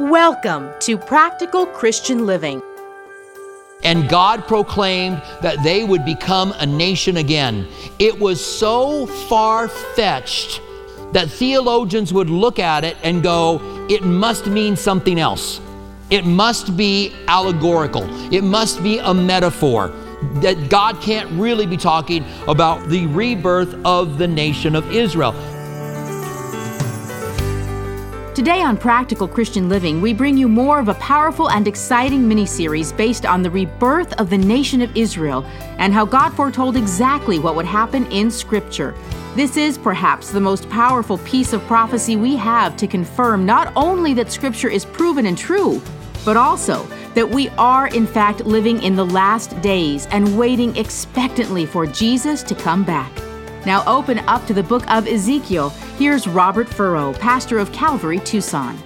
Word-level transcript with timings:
Welcome 0.00 0.70
to 0.80 0.98
Practical 0.98 1.66
Christian 1.66 2.26
Living. 2.26 2.60
And 3.82 4.08
God 4.08 4.46
proclaimed 4.48 5.22
that 5.40 5.62
they 5.62 5.84
would 5.84 6.04
become 6.04 6.52
a 6.58 6.66
nation 6.66 7.18
again. 7.18 7.66
It 7.98 8.18
was 8.18 8.44
so 8.44 9.06
far 9.06 9.68
fetched 9.68 10.60
that 11.12 11.30
theologians 11.30 12.12
would 12.12 12.28
look 12.28 12.58
at 12.58 12.82
it 12.82 12.96
and 13.02 13.22
go, 13.22 13.86
it 13.88 14.02
must 14.02 14.46
mean 14.46 14.74
something 14.76 15.20
else. 15.20 15.60
It 16.10 16.24
must 16.24 16.76
be 16.76 17.14
allegorical. 17.28 18.04
It 18.32 18.42
must 18.42 18.82
be 18.82 18.98
a 18.98 19.14
metaphor. 19.14 19.92
That 20.36 20.70
God 20.70 21.00
can't 21.02 21.30
really 21.32 21.66
be 21.66 21.76
talking 21.76 22.24
about 22.48 22.88
the 22.88 23.06
rebirth 23.08 23.74
of 23.84 24.18
the 24.18 24.26
nation 24.26 24.74
of 24.74 24.90
Israel. 24.90 25.32
Today 28.34 28.62
on 28.62 28.76
Practical 28.76 29.28
Christian 29.28 29.68
Living, 29.68 30.00
we 30.00 30.12
bring 30.12 30.36
you 30.36 30.48
more 30.48 30.80
of 30.80 30.88
a 30.88 30.94
powerful 30.94 31.50
and 31.50 31.68
exciting 31.68 32.26
mini 32.26 32.44
series 32.44 32.90
based 32.90 33.24
on 33.24 33.44
the 33.44 33.50
rebirth 33.50 34.12
of 34.14 34.28
the 34.28 34.36
nation 34.36 34.82
of 34.82 34.96
Israel 34.96 35.44
and 35.78 35.94
how 35.94 36.04
God 36.04 36.30
foretold 36.30 36.76
exactly 36.76 37.38
what 37.38 37.54
would 37.54 37.64
happen 37.64 38.10
in 38.10 38.32
Scripture. 38.32 38.92
This 39.36 39.56
is 39.56 39.78
perhaps 39.78 40.32
the 40.32 40.40
most 40.40 40.68
powerful 40.68 41.18
piece 41.18 41.52
of 41.52 41.62
prophecy 41.66 42.16
we 42.16 42.34
have 42.34 42.76
to 42.78 42.88
confirm 42.88 43.46
not 43.46 43.72
only 43.76 44.14
that 44.14 44.32
Scripture 44.32 44.68
is 44.68 44.84
proven 44.84 45.26
and 45.26 45.38
true, 45.38 45.80
but 46.24 46.36
also 46.36 46.82
that 47.14 47.30
we 47.30 47.50
are, 47.50 47.86
in 47.86 48.04
fact, 48.04 48.40
living 48.40 48.82
in 48.82 48.96
the 48.96 49.06
last 49.06 49.62
days 49.62 50.06
and 50.06 50.36
waiting 50.36 50.76
expectantly 50.76 51.66
for 51.66 51.86
Jesus 51.86 52.42
to 52.42 52.56
come 52.56 52.82
back. 52.82 53.12
Now 53.66 53.82
open 53.86 54.18
up 54.20 54.46
to 54.46 54.54
the 54.54 54.62
book 54.62 54.88
of 54.90 55.06
Ezekiel. 55.06 55.70
Here's 55.98 56.26
Robert 56.26 56.68
Furrow, 56.68 57.14
pastor 57.14 57.58
of 57.58 57.72
Calvary, 57.72 58.20
Tucson. 58.20 58.78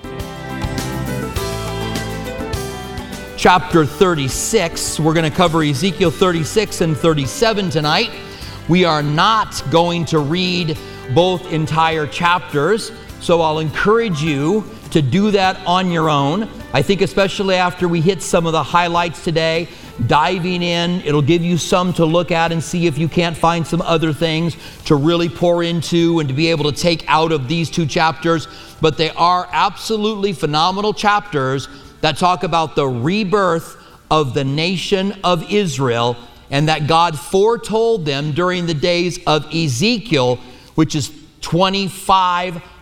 Chapter 3.37 3.85
36. 3.85 5.01
We're 5.01 5.15
going 5.15 5.29
to 5.29 5.37
cover 5.37 5.65
Ezekiel 5.65 6.13
36 6.13 6.81
and 6.83 6.97
37 6.97 7.71
tonight. 7.71 8.11
We 8.69 8.85
are 8.85 9.03
not 9.03 9.63
going 9.71 10.05
to 10.07 10.21
read 10.21 10.79
both 11.13 11.53
entire 11.53 12.07
chapters, 12.07 12.93
so 13.21 13.41
I'll 13.41 13.59
encourage 13.59 14.23
you 14.23 14.65
to 14.93 15.03
do 15.03 15.33
that 15.33 15.57
on 15.67 15.91
your 15.91 16.09
own. 16.09 16.49
I 16.73 16.83
think, 16.83 17.01
especially 17.01 17.55
after 17.55 17.89
we 17.89 18.03
hit 18.03 18.21
some 18.23 18.45
of 18.45 18.53
the 18.53 18.63
highlights 18.63 19.25
today, 19.25 19.69
diving 20.07 20.63
in. 20.63 21.01
It'll 21.01 21.23
give 21.23 21.43
you 21.43 21.57
some 21.57 21.95
to 21.95 22.05
look 22.05 22.31
at 22.31 22.53
and 22.53 22.63
see 22.63 22.87
if 22.87 22.99
you 22.99 23.09
can't 23.09 23.37
find 23.37 23.67
some 23.67 23.81
other 23.81 24.13
things 24.13 24.57
to 24.85 24.95
really 24.95 25.31
pour 25.31 25.63
into 25.63 26.21
and 26.21 26.29
to 26.29 26.35
be 26.35 26.49
able 26.49 26.71
to 26.71 26.79
take 26.79 27.05
out 27.09 27.33
of 27.33 27.49
these 27.49 27.71
two 27.71 27.87
chapters. 27.87 28.49
But 28.83 28.99
they 28.99 29.11
are 29.11 29.49
absolutely 29.51 30.35
phenomenal 30.35 30.93
chapters 30.93 31.69
that 32.03 32.19
talk 32.19 32.45
about 32.45 32.77
the 32.77 32.87
rebirth 32.87 33.77
of 34.11 34.35
the 34.35 34.45
nation 34.45 35.19
of 35.25 35.51
Israel 35.51 36.17
and 36.51 36.69
that 36.69 36.87
God 36.87 37.19
foretold 37.19 38.05
them 38.05 38.33
during 38.33 38.67
the 38.67 38.75
days 38.75 39.19
of 39.27 39.53
Ezekiel, 39.55 40.37
which 40.75 40.95
is 40.95 41.11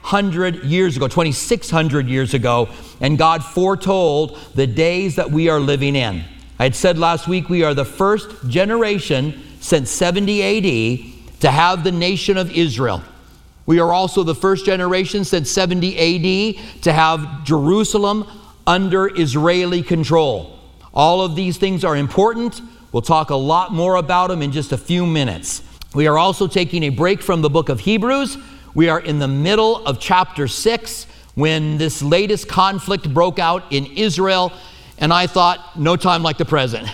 2,500 0.07 0.65
years 0.65 0.97
ago, 0.97 1.09
2,600 1.09 2.07
years 2.07 2.33
ago. 2.33 2.69
And 3.01 3.19
God 3.19 3.43
foretold 3.45 4.39
the 4.55 4.67
days 4.67 5.17
that 5.17 5.33
we 5.33 5.49
are 5.49 5.59
living 5.59 5.97
in. 5.97 6.23
I 6.61 6.62
had 6.62 6.77
said 6.77 6.97
last 6.97 7.27
week 7.27 7.49
we 7.49 7.65
are 7.65 7.75
the 7.75 7.85
first 7.85 8.49
generation 8.49 9.43
since 9.61 9.91
70 9.91 10.43
AD 10.43 11.41
to 11.41 11.51
have 11.51 11.83
the 11.83 11.91
nation 11.91 12.37
of 12.37 12.53
Israel. 12.53 13.03
We 13.67 13.81
are 13.81 13.93
also 13.93 14.23
the 14.23 14.34
first 14.34 14.65
generation 14.65 15.25
since 15.25 15.51
70 15.51 15.99
AD 15.99 16.83
to 16.83 16.93
have 16.93 17.45
Jerusalem 17.45 18.27
under 18.65 19.09
Israeli 19.21 19.83
control. 19.83 20.57
All 20.95 21.21
of 21.21 21.34
these 21.34 21.59
things 21.59 21.84
are 21.84 21.97
important. 21.97 22.61
We'll 22.93 23.03
talk 23.03 23.31
a 23.31 23.37
lot 23.37 23.73
more 23.73 23.97
about 23.97 24.29
them 24.29 24.41
in 24.41 24.53
just 24.53 24.71
a 24.71 24.79
few 24.79 25.05
minutes. 25.05 25.62
We 25.97 26.06
are 26.06 26.16
also 26.16 26.47
taking 26.47 26.84
a 26.84 26.91
break 26.91 27.22
from 27.22 27.43
the 27.43 27.50
book 27.50 27.69
of 27.69 27.81
Hebrews. 27.81 28.39
We 28.76 28.91
are 28.91 29.00
in 29.00 29.19
the 29.19 29.26
middle 29.26 29.87
of 29.87 29.98
chapter 29.98 30.47
6 30.47 31.06
when 31.34 31.78
this 31.78 32.03
latest 32.03 32.47
conflict 32.47 33.09
broke 33.14 33.38
out 33.38 33.62
in 33.72 33.87
Israel 33.87 34.53
and 34.98 35.14
I 35.14 35.26
thought, 35.26 35.78
no 35.78 35.97
time 35.97 36.22
like 36.22 36.37
the 36.37 36.44
present. 36.44 36.86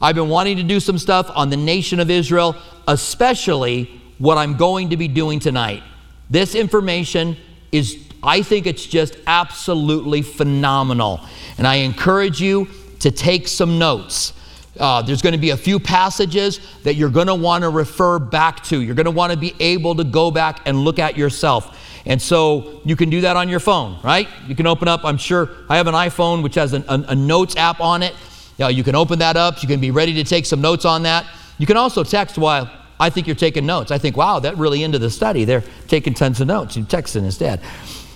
I've 0.00 0.16
been 0.16 0.28
wanting 0.28 0.56
to 0.56 0.64
do 0.64 0.80
some 0.80 0.98
stuff 0.98 1.30
on 1.32 1.48
the 1.48 1.56
nation 1.56 2.00
of 2.00 2.10
Israel, 2.10 2.56
especially 2.88 4.02
what 4.18 4.36
I'm 4.36 4.56
going 4.56 4.90
to 4.90 4.96
be 4.96 5.06
doing 5.06 5.38
tonight. 5.38 5.84
This 6.28 6.56
information 6.56 7.36
is, 7.70 8.04
I 8.20 8.42
think 8.42 8.66
it's 8.66 8.84
just 8.84 9.16
absolutely 9.28 10.22
phenomenal. 10.22 11.20
And 11.56 11.68
I 11.68 11.76
encourage 11.76 12.40
you 12.40 12.66
to 12.98 13.12
take 13.12 13.46
some 13.46 13.78
notes. 13.78 14.32
Uh, 14.78 15.02
there's 15.02 15.20
going 15.20 15.34
to 15.34 15.38
be 15.38 15.50
a 15.50 15.56
few 15.56 15.78
passages 15.78 16.60
that 16.82 16.94
you're 16.94 17.10
going 17.10 17.26
to 17.26 17.34
want 17.34 17.62
to 17.62 17.68
refer 17.68 18.18
back 18.18 18.62
to. 18.64 18.80
You're 18.80 18.94
going 18.94 19.04
to 19.04 19.10
want 19.10 19.32
to 19.32 19.38
be 19.38 19.54
able 19.60 19.94
to 19.96 20.04
go 20.04 20.30
back 20.30 20.62
and 20.66 20.78
look 20.78 20.98
at 20.98 21.16
yourself. 21.16 21.78
And 22.06 22.20
so 22.20 22.80
you 22.84 22.96
can 22.96 23.10
do 23.10 23.20
that 23.20 23.36
on 23.36 23.48
your 23.48 23.60
phone, 23.60 24.00
right? 24.02 24.28
You 24.48 24.56
can 24.56 24.66
open 24.66 24.88
up, 24.88 25.04
I'm 25.04 25.18
sure, 25.18 25.50
I 25.68 25.76
have 25.76 25.86
an 25.86 25.94
iPhone 25.94 26.42
which 26.42 26.54
has 26.56 26.72
an, 26.72 26.84
a, 26.88 27.04
a 27.08 27.14
notes 27.14 27.56
app 27.56 27.80
on 27.80 28.02
it. 28.02 28.14
You, 28.58 28.68
you 28.68 28.82
can 28.82 28.94
open 28.94 29.18
that 29.20 29.36
up. 29.36 29.62
You 29.62 29.68
can 29.68 29.80
be 29.80 29.90
ready 29.90 30.14
to 30.14 30.24
take 30.24 30.46
some 30.46 30.60
notes 30.60 30.84
on 30.84 31.02
that. 31.04 31.26
You 31.58 31.66
can 31.66 31.76
also 31.76 32.02
text 32.02 32.38
while 32.38 32.70
I 32.98 33.10
think 33.10 33.26
you're 33.26 33.36
taking 33.36 33.66
notes. 33.66 33.90
I 33.90 33.98
think, 33.98 34.16
wow, 34.16 34.38
that 34.40 34.56
really 34.56 34.82
into 34.82 34.98
the 34.98 35.10
study. 35.10 35.44
They're 35.44 35.64
taking 35.86 36.14
tons 36.14 36.40
of 36.40 36.46
notes. 36.46 36.76
You 36.76 36.84
texting 36.84 37.24
instead. 37.24 37.60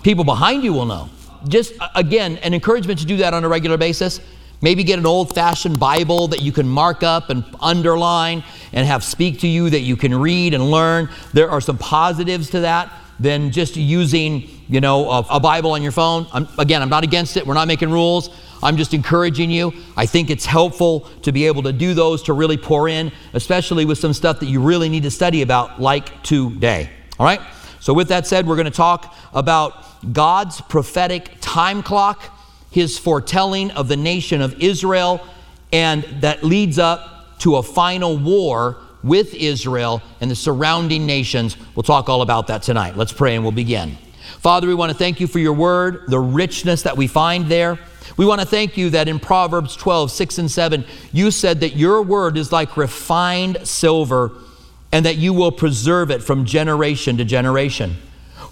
People 0.03 0.25
behind 0.25 0.65
you 0.65 0.73
will 0.73 0.87
know. 0.87 1.11
Just 1.49 1.75
again, 1.95 2.39
an 2.39 2.55
encouragement 2.55 2.99
to 3.01 3.07
do 3.07 3.19
that 3.19 3.35
on 3.35 3.45
a 3.45 3.49
regular 3.49 3.77
basis. 3.77 4.21
Maybe 4.63 4.85
get 4.85 4.99
an 4.99 5.07
old 5.07 5.35
fashioned 5.35 5.79
Bible 5.79 6.29
that 6.29 6.41
you 6.41 6.51
can 6.53 6.69
mark 6.69 7.03
up 7.03 7.31
and 7.31 7.45
underline 7.61 8.43
and 8.73 8.87
have 8.87 9.05
speak 9.05 9.41
to 9.41 9.47
you 9.49 9.71
that 9.71 9.81
you 9.81 9.97
can 9.97 10.15
read 10.15 10.55
and 10.55 10.71
learn. 10.71 11.09
There 11.33 11.51
are 11.51 11.61
some 11.61 11.79
positives 11.79 12.51
to 12.51 12.61
that 12.61 12.93
than 13.19 13.51
just 13.51 13.77
using, 13.77 14.49
you 14.69 14.81
know, 14.81 15.11
a, 15.11 15.21
a 15.31 15.41
Bible 15.41 15.73
on 15.73 15.83
your 15.83 15.93
phone. 15.93 16.27
I'm, 16.33 16.49
again, 16.59 16.83
I'm 16.83 16.89
not 16.89 17.05
against 17.05 17.37
it. 17.37 17.47
We're 17.47 17.55
not 17.55 17.69
making 17.69 17.91
rules. 17.91 18.31
I'm 18.63 18.77
just 18.77 18.95
encouraging 18.95 19.51
you. 19.51 19.73
I 19.97 20.07
think 20.07 20.31
it's 20.31 20.47
helpful 20.47 21.01
to 21.23 21.33
be 21.33 21.47
able 21.47 21.63
to 21.65 21.73
do 21.73 21.95
those 21.95 22.23
to 22.25 22.33
really 22.33 22.57
pour 22.57 22.89
in, 22.89 23.13
especially 23.35 23.85
with 23.85 23.99
some 23.99 24.13
stuff 24.13 24.41
that 24.41 24.47
you 24.47 24.61
really 24.61 24.89
need 24.89 25.03
to 25.03 25.11
study 25.11 25.43
about, 25.43 25.81
like 25.81 26.23
today. 26.23 26.91
All 27.19 27.27
right? 27.27 27.41
So, 27.81 27.95
with 27.95 28.09
that 28.09 28.27
said, 28.27 28.47
we're 28.47 28.57
going 28.57 28.65
to 28.65 28.71
talk 28.71 29.15
about 29.33 30.13
God's 30.13 30.61
prophetic 30.61 31.31
time 31.41 31.83
clock, 31.83 32.36
his 32.77 32.99
foretelling 32.99 33.71
of 33.71 33.89
the 33.89 33.97
nation 33.97 34.43
of 34.43 34.63
Israel, 34.63 35.27
and 35.73 36.05
that 36.21 36.45
leads 36.45 36.79
up 36.79 37.39
to 37.39 37.57
a 37.57 37.63
final 37.63 38.19
war 38.19 38.77
with 39.03 39.33
Israel 39.33 40.03
and 40.21 40.31
the 40.31 40.37
surrounding 40.37 41.07
nations. 41.07 41.57
We'll 41.75 41.85
talk 41.85 42.11
all 42.11 42.21
about 42.21 42.49
that 42.49 42.63
tonight. 42.63 42.95
Let's 42.95 43.15
pray 43.15 43.35
and 43.35 43.43
we'll 43.43 43.53
begin. 43.53 43.97
Father, 44.41 44.67
we 44.67 44.75
want 44.75 44.93
to 44.93 44.99
thank 44.99 45.21
you 45.21 45.27
for 45.27 45.39
your 45.39 45.55
word, 45.55 46.03
the 46.09 46.21
richness 46.21 46.83
that 46.83 46.99
we 46.99 47.07
find 47.07 47.47
there. 47.47 47.79
We 48.19 48.27
want 48.27 48.43
to 48.43 48.47
thank 48.47 48.77
you 48.77 48.91
that 48.91 49.09
in 49.09 49.21
Proverbs 49.21 49.75
12, 49.75 50.11
6 50.11 50.37
and 50.37 50.51
7, 50.51 50.85
you 51.15 51.31
said 51.31 51.61
that 51.61 51.77
your 51.77 52.03
word 52.03 52.37
is 52.37 52.53
like 52.53 52.77
refined 52.77 53.67
silver 53.67 54.33
and 54.93 55.07
that 55.07 55.17
you 55.17 55.33
will 55.33 55.51
preserve 55.51 56.11
it 56.11 56.23
from 56.23 56.45
generation 56.45 57.17
to 57.17 57.25
generation. 57.25 57.97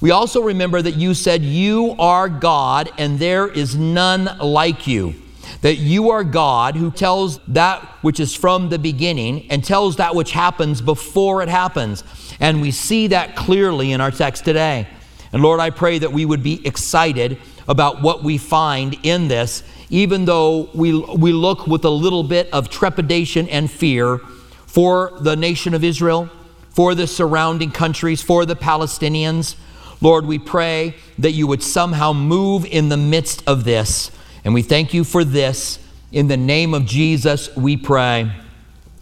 We 0.05 0.11
also 0.11 0.43
remember 0.43 0.83
that 0.83 0.97
you 0.97 1.15
said, 1.15 1.41
You 1.43 1.97
are 1.99 2.29
God 2.29 2.93
and 2.99 3.19
there 3.19 3.49
is 3.49 3.75
none 3.75 4.37
like 4.39 4.87
you 4.87 5.15
that 5.63 5.77
you 5.77 6.11
are 6.11 6.23
God 6.23 6.77
who 6.77 6.91
tells 6.91 7.39
that 7.49 7.81
which 8.03 8.21
is 8.21 8.35
from 8.35 8.69
the 8.69 8.79
beginning 8.79 9.51
and 9.51 9.65
tells 9.65 9.97
that 9.97 10.15
which 10.15 10.33
happens 10.33 10.83
before 10.83 11.41
it 11.41 11.49
happens. 11.49 12.05
And 12.39 12.61
we 12.61 12.71
see 12.71 13.07
that 13.07 13.35
clearly 13.35 13.93
in 13.93 14.03
our 14.03 14.11
text 14.11 14.45
today. 14.45 14.87
And 15.33 15.41
Lord, 15.41 15.59
I 15.59 15.71
pray 15.71 15.99
that 15.99 16.13
we 16.13 16.27
would 16.27 16.43
be 16.43 16.61
excited 16.67 17.39
about 17.67 18.03
what 18.03 18.23
we 18.23 18.37
find 18.37 18.99
in 19.05 19.29
this, 19.29 19.63
even 19.89 20.27
though 20.27 20.69
we, 20.75 20.99
we 20.99 21.33
look 21.33 21.67
with 21.67 21.87
a 21.87 21.91
little 21.91 22.25
bit 22.25 22.51
of 22.53 22.69
trepidation 22.69 23.49
and 23.49 23.71
fear 23.71 24.19
for 24.67 25.13
the 25.19 25.35
nation 25.35 25.73
of 25.73 25.83
Israel, 25.83 26.29
for 26.69 26.95
the 26.95 27.07
surrounding 27.07 27.71
countries, 27.71 28.21
for 28.21 28.45
the 28.45 28.55
Palestinians. 28.55 29.57
Lord, 30.01 30.27
we 30.27 30.39
pray 30.39 30.95
that 31.19 31.33
you 31.33 31.47
would 31.47 31.63
somehow 31.63 32.13
move 32.13 32.65
in 32.67 32.89
the 32.89 32.97
midst 32.97 33.43
of 33.47 33.65
this 33.65 34.11
and 34.45 34.53
we 34.53 34.63
thank 34.63 34.93
you 34.93 35.05
for 35.05 35.25
this. 35.25 35.79
In 36.13 36.29
the 36.29 36.37
name 36.37 36.75
of 36.75 36.85
Jesus, 36.85 37.55
we 37.57 37.77
pray. 37.77 38.31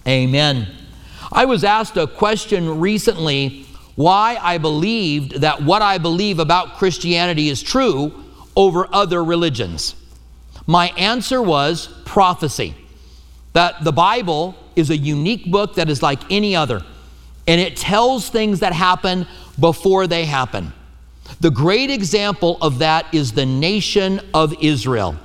Amen. 0.07 0.69
I 1.33 1.45
was 1.45 1.65
asked 1.65 1.97
a 1.97 2.07
question 2.07 2.81
recently 2.81 3.67
why 3.97 4.39
I 4.41 4.59
believed 4.59 5.41
that 5.41 5.63
what 5.63 5.83
I 5.83 5.99
believe 5.99 6.39
about 6.39 6.79
Christianity 6.79 7.49
is 7.49 7.63
true 7.63 8.15
over 8.57 8.87
other 8.93 9.23
religions. 9.23 9.95
My 10.67 10.89
answer 10.91 11.43
was 11.43 11.89
prophecy. 12.05 12.75
That 13.53 13.85
the 13.85 13.93
Bible 13.93 14.55
is 14.77 14.89
a 14.89 14.97
unique 14.97 15.51
book 15.51 15.75
that 15.75 15.91
is 15.91 16.03
like 16.03 16.21
any 16.31 16.57
other, 16.57 16.83
and 17.47 17.61
it 17.61 17.77
tells 17.77 18.31
things 18.31 18.61
that 18.61 18.73
happen 18.73 19.27
before 19.61 20.07
they 20.07 20.25
happen. 20.25 20.73
The 21.43 21.51
great 21.51 21.91
example 21.91 22.57
of 22.63 22.79
that 22.79 23.13
is 23.13 23.33
the 23.33 23.45
nation 23.45 24.21
of 24.33 24.55
Israel. 24.63 25.17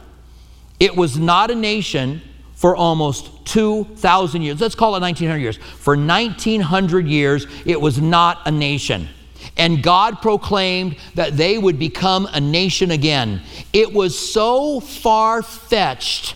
It 0.80 0.96
was 0.96 1.19
not 1.19 1.52
a 1.52 1.56
nation 1.56 2.24
for 2.56 2.75
almost 2.75 3.46
2,000 3.46 4.42
years. 4.42 4.60
Let's 4.60 4.74
call 4.74 4.96
it 4.96 5.02
1900 5.02 5.40
years. 5.40 5.58
For 5.58 5.96
1900 5.96 7.06
years, 7.08 7.46
it 7.68 7.80
was 7.80 8.02
not 8.02 8.42
a 8.48 8.52
nation. 8.52 9.10
And 9.58 9.84
God 9.84 10.19
proclaimed 10.19 10.98
that 11.14 11.38
they 11.38 11.60
would 11.60 11.78
become 11.78 12.28
a 12.34 12.42
nation 12.42 12.90
again. 12.90 13.42
It 13.72 13.94
was 13.94 14.18
so 14.18 14.80
far 14.80 15.44
fetched 15.44 16.34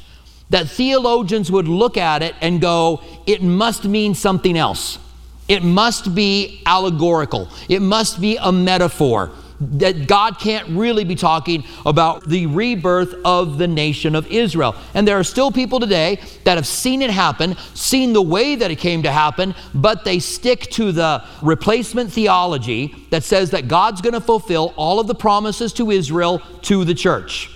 that 0.51 0.69
theologians 0.69 1.51
would 1.51 1.68
look 1.68 1.98
at 1.98 2.22
it 2.22 2.36
and 2.39 2.62
go, 2.62 3.01
it 3.25 3.42
must 3.42 3.86
mean 3.86 4.13
something 4.13 4.56
else. 4.56 5.00
It 5.48 5.63
must 5.63 6.13
be 6.13 6.62
allegorical. 6.68 7.50
It 7.68 7.81
must 7.81 8.22
be 8.22 8.38
a 8.38 8.51
metaphor 8.51 9.31
that 9.62 10.08
God 10.08 10.40
can't 10.40 10.68
really 10.69 11.04
be 11.04 11.13
talking 11.13 11.63
about 11.86 12.28
the 12.28 12.48
rebirth 12.48 13.13
of 13.24 13.60
the 13.60 13.68
nation 13.68 14.16
of 14.16 14.25
Israel. 14.28 14.75
And 14.96 15.08
there 15.08 15.19
are 15.19 15.24
still 15.24 15.52
people 15.52 15.80
today 15.80 16.19
that 16.46 16.56
have 16.56 16.66
seen 16.66 17.04
it 17.04 17.12
happen, 17.12 17.56
seen 17.75 18.13
the 18.13 18.22
way 18.22 18.56
that 18.56 18.72
it 18.72 18.78
came 18.78 19.04
to 19.04 19.12
happen, 19.12 19.54
but 19.75 20.04
they 20.04 20.18
stick 20.18 20.62
to 20.72 20.92
the 20.92 21.24
replacement 21.44 22.12
theology 22.12 22.96
that 23.12 23.24
says 23.24 23.52
that 23.52 23.68
God's 23.68 24.02
going 24.02 24.13
to 24.13 24.22
fulfill 24.22 24.74
all 24.78 25.00
of 25.00 25.06
the 25.06 25.16
promises 25.16 25.74
to 25.74 25.92
Israel 25.92 26.40
to 26.64 26.84
the 26.84 26.96
church. 26.96 27.52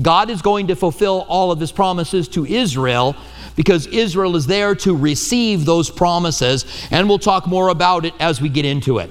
God 0.00 0.30
is 0.30 0.40
going 0.40 0.68
to 0.68 0.76
fulfill 0.76 1.26
all 1.28 1.50
of 1.50 1.58
his 1.58 1.72
promises 1.72 2.28
to 2.28 2.46
Israel 2.46 3.16
because 3.56 3.88
Israel 3.88 4.36
is 4.36 4.46
there 4.46 4.74
to 4.76 4.96
receive 4.96 5.64
those 5.64 5.90
promises, 5.90 6.64
and 6.92 7.08
we'll 7.08 7.18
talk 7.18 7.48
more 7.48 7.68
about 7.68 8.04
it 8.04 8.14
as 8.20 8.40
we 8.40 8.48
get 8.48 8.64
into 8.64 8.98
it. 8.98 9.10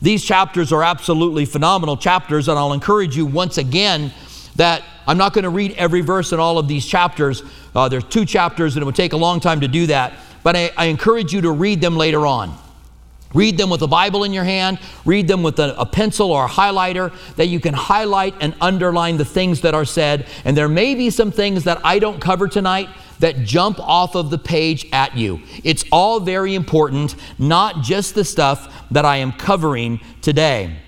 These 0.00 0.24
chapters 0.24 0.72
are 0.72 0.82
absolutely 0.82 1.44
phenomenal 1.44 1.96
chapters, 1.96 2.48
and 2.48 2.58
I'll 2.58 2.72
encourage 2.72 3.16
you 3.16 3.26
once 3.26 3.58
again 3.58 4.12
that 4.56 4.82
I'm 5.06 5.18
not 5.18 5.32
going 5.32 5.44
to 5.44 5.50
read 5.50 5.72
every 5.72 6.02
verse 6.02 6.32
in 6.32 6.40
all 6.40 6.58
of 6.58 6.68
these 6.68 6.86
chapters. 6.86 7.42
Uh, 7.74 7.88
there's 7.88 8.04
two 8.04 8.24
chapters, 8.24 8.76
and 8.76 8.82
it 8.82 8.86
would 8.86 8.96
take 8.96 9.12
a 9.12 9.16
long 9.16 9.40
time 9.40 9.60
to 9.60 9.68
do 9.68 9.86
that, 9.86 10.12
but 10.42 10.56
I, 10.56 10.70
I 10.76 10.84
encourage 10.86 11.32
you 11.32 11.40
to 11.42 11.50
read 11.50 11.80
them 11.80 11.96
later 11.96 12.26
on. 12.26 12.56
Read 13.34 13.58
them 13.58 13.68
with 13.68 13.82
a 13.82 13.86
Bible 13.86 14.24
in 14.24 14.32
your 14.32 14.44
hand. 14.44 14.78
Read 15.04 15.28
them 15.28 15.42
with 15.42 15.58
a, 15.58 15.78
a, 15.78 15.84
pencil 15.84 16.32
or 16.32 16.46
a 16.46 16.48
highlighter 16.48 17.12
that 17.36 17.48
you 17.48 17.60
can 17.60 17.74
highlight 17.74 18.34
and 18.40 18.54
underline 18.60 19.18
the 19.18 19.24
things 19.24 19.60
that 19.60 19.74
are 19.74 19.84
said. 19.84 20.26
And 20.44 20.56
there 20.56 20.68
may 20.68 20.94
be 20.94 21.10
some 21.10 21.30
things 21.30 21.64
that 21.64 21.78
I 21.84 21.98
don't 21.98 22.20
cover 22.20 22.48
tonight 22.48 22.88
that 23.18 23.44
jump 23.44 23.80
off 23.80 24.14
of 24.14 24.30
the 24.30 24.38
page 24.38 24.86
at 24.92 25.16
you. 25.16 25.40
It's 25.62 25.84
all 25.92 26.20
very 26.20 26.54
important, 26.54 27.16
not 27.38 27.82
just 27.82 28.14
the 28.14 28.24
stuff 28.24 28.86
that 28.90 29.04
I 29.04 29.16
am 29.16 29.32
covering 29.32 30.00
today. 30.22 30.78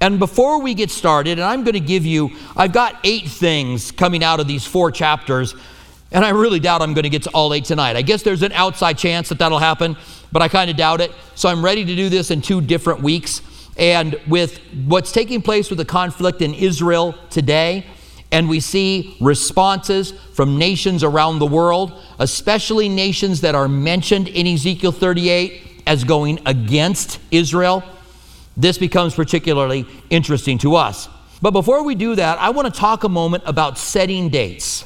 And 0.00 0.18
before 0.18 0.60
we 0.60 0.74
get 0.74 0.90
started, 0.90 1.32
and 1.32 1.42
I'm 1.42 1.62
going 1.62 1.74
to 1.74 1.80
give 1.80 2.04
you, 2.04 2.30
I've 2.56 2.72
got 2.72 2.98
eight 3.04 3.28
things 3.28 3.92
coming 3.92 4.24
out 4.24 4.40
of 4.40 4.48
these 4.48 4.66
four 4.66 4.90
chapters, 4.90 5.54
and 6.10 6.24
I 6.24 6.30
really 6.30 6.60
doubt 6.60 6.82
I'm 6.82 6.94
going 6.94 7.04
to 7.04 7.10
get 7.10 7.22
to 7.24 7.30
all 7.30 7.54
eight 7.54 7.64
tonight. 7.64 7.96
I 7.96 8.02
guess 8.02 8.22
there's 8.22 8.42
an 8.42 8.52
outside 8.52 8.98
chance 8.98 9.28
that 9.28 9.38
that'll 9.38 9.58
happen, 9.58 9.96
but 10.34 10.42
I 10.42 10.48
kind 10.48 10.68
of 10.68 10.76
doubt 10.76 11.00
it. 11.00 11.12
So 11.36 11.48
I'm 11.48 11.64
ready 11.64 11.84
to 11.84 11.94
do 11.94 12.08
this 12.08 12.32
in 12.32 12.42
two 12.42 12.60
different 12.60 13.00
weeks. 13.00 13.40
And 13.76 14.20
with 14.26 14.58
what's 14.84 15.12
taking 15.12 15.40
place 15.40 15.70
with 15.70 15.78
the 15.78 15.84
conflict 15.84 16.42
in 16.42 16.54
Israel 16.54 17.14
today, 17.30 17.86
and 18.32 18.48
we 18.48 18.58
see 18.58 19.16
responses 19.20 20.10
from 20.32 20.58
nations 20.58 21.04
around 21.04 21.38
the 21.38 21.46
world, 21.46 21.92
especially 22.18 22.88
nations 22.88 23.42
that 23.42 23.54
are 23.54 23.68
mentioned 23.68 24.26
in 24.26 24.48
Ezekiel 24.48 24.90
38 24.90 25.82
as 25.86 26.02
going 26.02 26.40
against 26.46 27.20
Israel. 27.30 27.84
This 28.56 28.76
becomes 28.76 29.14
particularly 29.14 29.86
interesting 30.10 30.58
to 30.58 30.74
us. 30.74 31.08
But 31.42 31.52
before 31.52 31.84
we 31.84 31.94
do 31.94 32.16
that, 32.16 32.40
I 32.40 32.50
want 32.50 32.74
to 32.74 32.80
talk 32.80 33.04
a 33.04 33.08
moment 33.08 33.44
about 33.46 33.78
setting 33.78 34.30
dates 34.30 34.84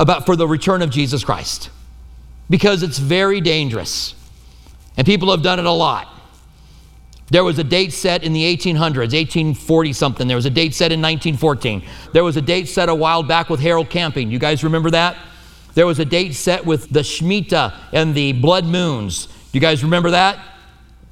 about 0.00 0.26
for 0.26 0.34
the 0.34 0.48
return 0.48 0.82
of 0.82 0.90
Jesus 0.90 1.22
Christ 1.22 1.70
because 2.50 2.82
it's 2.82 2.98
very 2.98 3.40
dangerous. 3.40 4.15
And 4.96 5.06
people 5.06 5.30
have 5.30 5.42
done 5.42 5.58
it 5.58 5.66
a 5.66 5.70
lot. 5.70 6.08
There 7.28 7.42
was 7.42 7.58
a 7.58 7.64
date 7.64 7.92
set 7.92 8.22
in 8.22 8.32
the 8.32 8.56
1800s, 8.56 9.12
1840 9.12 9.92
something. 9.92 10.28
There 10.28 10.36
was 10.36 10.46
a 10.46 10.50
date 10.50 10.74
set 10.74 10.92
in 10.92 11.00
1914. 11.00 11.82
There 12.12 12.22
was 12.22 12.36
a 12.36 12.40
date 12.40 12.68
set 12.68 12.88
a 12.88 12.94
while 12.94 13.22
back 13.22 13.50
with 13.50 13.58
Harold 13.58 13.90
Camping. 13.90 14.30
You 14.30 14.38
guys 14.38 14.62
remember 14.62 14.90
that? 14.90 15.16
There 15.74 15.86
was 15.86 15.98
a 15.98 16.04
date 16.04 16.34
set 16.34 16.64
with 16.64 16.88
the 16.88 17.00
Shemitah 17.00 17.74
and 17.92 18.14
the 18.14 18.32
blood 18.32 18.64
moons. 18.64 19.28
You 19.52 19.60
guys 19.60 19.82
remember 19.82 20.12
that? 20.12 20.38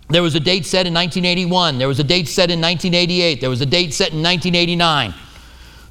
There 0.08 0.22
was 0.22 0.34
a 0.34 0.40
date 0.40 0.66
set 0.66 0.86
in 0.86 0.94
1981. 0.94 1.78
There 1.78 1.88
was 1.88 1.98
a 1.98 2.04
date 2.04 2.28
set 2.28 2.50
in 2.50 2.60
1988. 2.60 3.40
There 3.40 3.50
was 3.50 3.60
a 3.60 3.66
date 3.66 3.92
set 3.92 4.12
in 4.12 4.22
1989. 4.22 5.14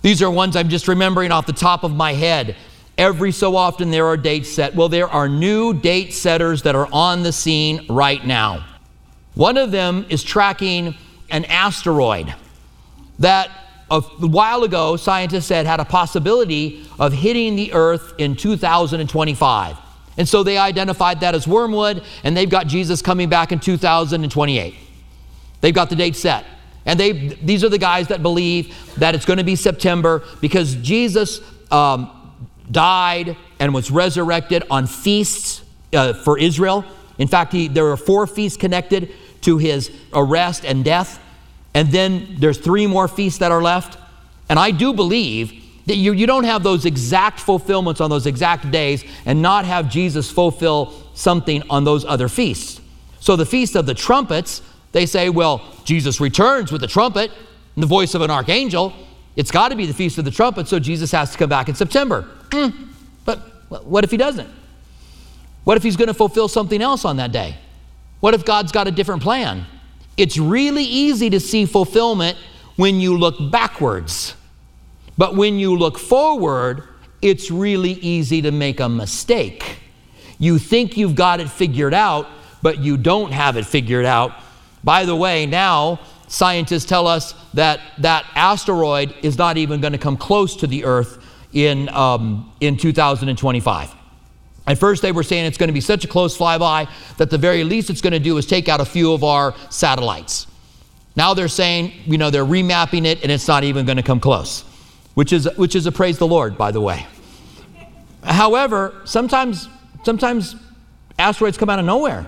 These 0.01 0.21
are 0.21 0.31
ones 0.31 0.55
I'm 0.55 0.69
just 0.69 0.87
remembering 0.87 1.31
off 1.31 1.45
the 1.45 1.53
top 1.53 1.83
of 1.83 1.93
my 1.93 2.13
head. 2.13 2.55
Every 2.97 3.31
so 3.31 3.55
often 3.55 3.89
there 3.89 4.05
are 4.05 4.17
dates 4.17 4.49
set. 4.49 4.75
Well, 4.75 4.89
there 4.89 5.07
are 5.07 5.27
new 5.27 5.73
date 5.73 6.13
setters 6.13 6.61
that 6.63 6.75
are 6.75 6.87
on 6.91 7.23
the 7.23 7.31
scene 7.31 7.85
right 7.89 8.23
now. 8.25 8.65
One 9.35 9.57
of 9.57 9.71
them 9.71 10.05
is 10.09 10.23
tracking 10.23 10.95
an 11.31 11.45
asteroid 11.45 12.33
that 13.19 13.49
a 13.89 14.01
while 14.01 14.63
ago 14.63 14.95
scientists 14.95 15.45
said 15.45 15.65
had 15.65 15.79
a 15.79 15.85
possibility 15.85 16.87
of 16.99 17.13
hitting 17.13 17.55
the 17.55 17.73
Earth 17.73 18.13
in 18.17 18.35
2025. 18.35 19.77
And 20.17 20.29
so 20.29 20.43
they 20.43 20.57
identified 20.57 21.21
that 21.21 21.33
as 21.33 21.47
wormwood, 21.47 22.03
and 22.23 22.37
they've 22.37 22.49
got 22.49 22.67
Jesus 22.67 23.01
coming 23.01 23.29
back 23.29 23.51
in 23.51 23.59
2028. 23.59 24.75
They've 25.61 25.73
got 25.73 25.89
the 25.89 25.95
date 25.95 26.15
set. 26.15 26.45
And 26.85 26.99
they, 26.99 27.11
these 27.11 27.63
are 27.63 27.69
the 27.69 27.77
guys 27.77 28.09
that 28.09 28.21
believe 28.21 28.75
that 28.97 29.15
it's 29.15 29.25
going 29.25 29.37
to 29.37 29.43
be 29.43 29.55
September 29.55 30.23
because 30.41 30.75
Jesus 30.75 31.39
um, 31.71 32.22
died 32.73 33.37
and 33.59 33.73
was 33.73 33.89
resurrected 33.89 34.63
on 34.69 34.87
feasts 34.87 35.63
uh, 35.93 36.13
for 36.13 36.37
Israel. 36.37 36.83
In 37.17 37.27
fact, 37.27 37.53
he, 37.53 37.67
there 37.67 37.87
are 37.87 37.97
four 37.97 38.27
feasts 38.27 38.57
connected 38.57 39.11
to 39.41 39.57
his 39.57 39.91
arrest 40.13 40.65
and 40.65 40.83
death. 40.83 41.19
And 41.73 41.89
then 41.89 42.35
there's 42.39 42.57
three 42.57 42.87
more 42.87 43.07
feasts 43.07 43.39
that 43.39 43.51
are 43.51 43.61
left. 43.61 43.97
And 44.49 44.59
I 44.59 44.71
do 44.71 44.93
believe 44.93 45.63
that 45.85 45.95
you, 45.95 46.13
you 46.13 46.27
don't 46.27 46.43
have 46.45 46.63
those 46.63 46.85
exact 46.85 47.39
fulfillments 47.39 48.01
on 48.01 48.09
those 48.09 48.25
exact 48.25 48.69
days 48.71 49.03
and 49.25 49.41
not 49.41 49.65
have 49.65 49.89
Jesus 49.89 50.31
fulfill 50.31 50.93
something 51.13 51.63
on 51.69 51.83
those 51.83 52.05
other 52.05 52.27
feasts. 52.27 52.79
So 53.19 53.35
the 53.35 53.45
Feast 53.45 53.75
of 53.75 53.85
the 53.85 53.93
Trumpets, 53.93 54.61
they 54.91 55.05
say, 55.05 55.29
well, 55.29 55.61
Jesus 55.83 56.19
returns 56.19 56.71
with 56.71 56.81
the 56.81 56.87
trumpet 56.87 57.31
and 57.75 57.83
the 57.83 57.87
voice 57.87 58.15
of 58.15 58.21
an 58.21 58.31
archangel. 58.31 58.93
It's 59.35 59.51
got 59.51 59.69
to 59.69 59.75
be 59.75 59.85
the 59.85 59.93
Feast 59.93 60.17
of 60.17 60.25
the 60.25 60.31
Trumpet, 60.31 60.67
so 60.67 60.79
Jesus 60.79 61.11
has 61.11 61.31
to 61.31 61.37
come 61.37 61.49
back 61.49 61.67
in 61.67 61.75
September. 61.75 62.27
Mm. 62.53 62.87
But 63.25 63.39
what 63.85 64.03
if 64.03 64.11
he 64.11 64.17
doesn't? 64.17 64.49
What 65.63 65.77
if 65.77 65.83
he's 65.83 65.95
going 65.95 66.07
to 66.07 66.13
fulfill 66.13 66.47
something 66.47 66.81
else 66.81 67.05
on 67.05 67.17
that 67.17 67.31
day? 67.31 67.57
What 68.19 68.33
if 68.33 68.45
God's 68.45 68.71
got 68.71 68.87
a 68.87 68.91
different 68.91 69.23
plan? 69.23 69.65
It's 70.17 70.37
really 70.37 70.83
easy 70.83 71.29
to 71.31 71.39
see 71.39 71.65
fulfillment 71.65 72.37
when 72.75 72.99
you 72.99 73.17
look 73.17 73.51
backwards. 73.51 74.35
But 75.17 75.35
when 75.35 75.57
you 75.57 75.77
look 75.77 75.97
forward, 75.97 76.87
it's 77.21 77.49
really 77.49 77.93
easy 77.93 78.41
to 78.41 78.51
make 78.51 78.79
a 78.79 78.89
mistake. 78.89 79.79
You 80.37 80.59
think 80.59 80.97
you've 80.97 81.15
got 81.15 81.39
it 81.39 81.49
figured 81.49 81.93
out, 81.93 82.27
but 82.61 82.79
you 82.79 82.97
don't 82.97 83.31
have 83.31 83.57
it 83.57 83.65
figured 83.65 84.05
out. 84.05 84.31
By 84.83 85.05
the 85.05 85.15
way, 85.15 85.45
now 85.45 85.99
scientists 86.27 86.85
tell 86.85 87.07
us 87.07 87.33
that 87.53 87.79
that 87.99 88.25
asteroid 88.35 89.13
is 89.21 89.37
not 89.37 89.57
even 89.57 89.81
going 89.81 89.93
to 89.93 89.99
come 89.99 90.17
close 90.17 90.55
to 90.57 90.67
the 90.67 90.83
Earth 90.83 91.22
in, 91.53 91.89
um, 91.89 92.51
in 92.59 92.77
2025. 92.77 93.95
At 94.65 94.77
first, 94.77 95.01
they 95.01 95.11
were 95.11 95.23
saying 95.23 95.45
it's 95.45 95.57
going 95.57 95.67
to 95.67 95.73
be 95.73 95.81
such 95.81 96.05
a 96.05 96.07
close 96.07 96.37
flyby 96.37 96.89
that 97.17 97.29
the 97.29 97.37
very 97.37 97.63
least 97.63 97.89
it's 97.89 98.01
going 98.01 98.13
to 98.13 98.19
do 98.19 98.37
is 98.37 98.45
take 98.45 98.69
out 98.69 98.79
a 98.79 98.85
few 98.85 99.13
of 99.13 99.23
our 99.23 99.53
satellites. 99.69 100.47
Now 101.15 101.33
they're 101.33 101.47
saying, 101.47 101.93
you 102.05 102.17
know, 102.17 102.29
they're 102.29 102.45
remapping 102.45 103.05
it 103.05 103.21
and 103.23 103.31
it's 103.31 103.47
not 103.47 103.63
even 103.63 103.85
going 103.85 103.97
to 103.97 104.03
come 104.03 104.19
close, 104.19 104.61
which 105.13 105.33
is, 105.33 105.49
which 105.57 105.75
is 105.75 105.85
a 105.85 105.91
praise 105.91 106.17
the 106.17 106.27
Lord, 106.27 106.57
by 106.57 106.71
the 106.71 106.81
way. 106.81 107.05
However, 108.23 109.01
sometimes, 109.03 109.67
sometimes 110.03 110.55
asteroids 111.19 111.57
come 111.57 111.69
out 111.69 111.79
of 111.79 111.85
nowhere. 111.85 112.25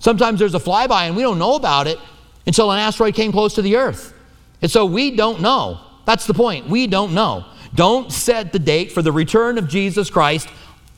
Sometimes 0.00 0.38
there's 0.38 0.54
a 0.54 0.60
flyby 0.60 1.06
and 1.06 1.16
we 1.16 1.22
don't 1.22 1.38
know 1.38 1.54
about 1.54 1.86
it 1.86 1.98
until 2.46 2.70
an 2.70 2.78
asteroid 2.78 3.14
came 3.14 3.32
close 3.32 3.54
to 3.54 3.62
the 3.62 3.76
Earth. 3.76 4.14
And 4.60 4.70
so 4.70 4.84
we 4.86 5.16
don't 5.16 5.40
know. 5.40 5.80
That's 6.04 6.26
the 6.26 6.34
point. 6.34 6.68
We 6.68 6.86
don't 6.86 7.14
know. 7.14 7.46
Don't 7.78 8.10
set 8.10 8.52
the 8.52 8.58
date 8.58 8.90
for 8.90 9.02
the 9.02 9.12
return 9.12 9.56
of 9.56 9.68
Jesus 9.68 10.10
Christ 10.10 10.48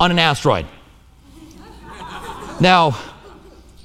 on 0.00 0.10
an 0.10 0.18
asteroid. 0.18 0.64
Now, 2.58 2.98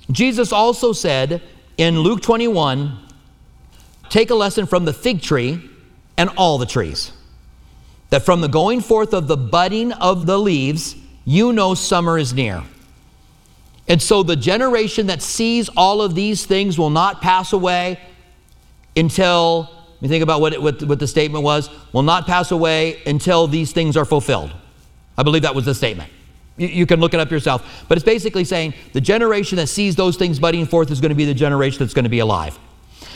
Jesus 0.09 0.53
also 0.53 0.93
said 0.93 1.41
in 1.77 1.99
Luke 1.99 2.21
21 2.21 2.97
take 4.07 4.29
a 4.29 4.33
lesson 4.33 4.65
from 4.65 4.85
the 4.85 4.93
fig 4.93 5.21
tree 5.21 5.69
and 6.15 6.29
all 6.37 6.57
the 6.57 6.65
trees. 6.65 7.11
That 8.11 8.23
from 8.23 8.39
the 8.39 8.47
going 8.47 8.79
forth 8.79 9.13
of 9.13 9.27
the 9.27 9.35
budding 9.35 9.91
of 9.91 10.25
the 10.25 10.39
leaves, 10.39 10.95
you 11.25 11.51
know 11.51 11.73
summer 11.73 12.17
is 12.17 12.33
near. 12.33 12.63
And 13.89 14.01
so 14.01 14.23
the 14.23 14.37
generation 14.37 15.07
that 15.07 15.21
sees 15.21 15.67
all 15.75 16.01
of 16.01 16.15
these 16.15 16.45
things 16.45 16.79
will 16.79 16.91
not 16.91 17.21
pass 17.21 17.51
away. 17.51 17.99
until, 18.95 19.74
you 20.05 20.09
think 20.09 20.23
about 20.23 20.39
what, 20.41 20.53
it, 20.53 20.61
what, 20.61 20.83
what 20.83 20.99
the 20.99 21.07
statement 21.07 21.43
was, 21.43 21.69
will 21.91 22.03
not 22.03 22.25
pass 22.25 22.51
away 22.51 23.01
until 23.05 23.47
these 23.47 23.71
things 23.71 23.97
are 23.97 24.05
fulfilled. 24.05 24.51
I 25.17 25.23
believe 25.23 25.41
that 25.41 25.55
was 25.55 25.65
the 25.65 25.73
statement. 25.73 26.11
You, 26.57 26.67
you 26.67 26.85
can 26.85 26.99
look 26.99 27.13
it 27.13 27.19
up 27.19 27.31
yourself. 27.31 27.85
But 27.87 27.97
it's 27.97 28.05
basically 28.05 28.45
saying 28.45 28.73
the 28.93 29.01
generation 29.01 29.57
that 29.57 29.67
sees 29.67 29.95
those 29.95 30.15
things 30.15 30.39
budding 30.39 30.65
forth 30.65 30.91
is 30.91 31.01
going 31.01 31.09
to 31.09 31.15
be 31.15 31.25
the 31.25 31.33
generation 31.33 31.79
that's 31.79 31.93
going 31.93 32.03
to 32.03 32.09
be 32.09 32.19
alive. 32.19 32.57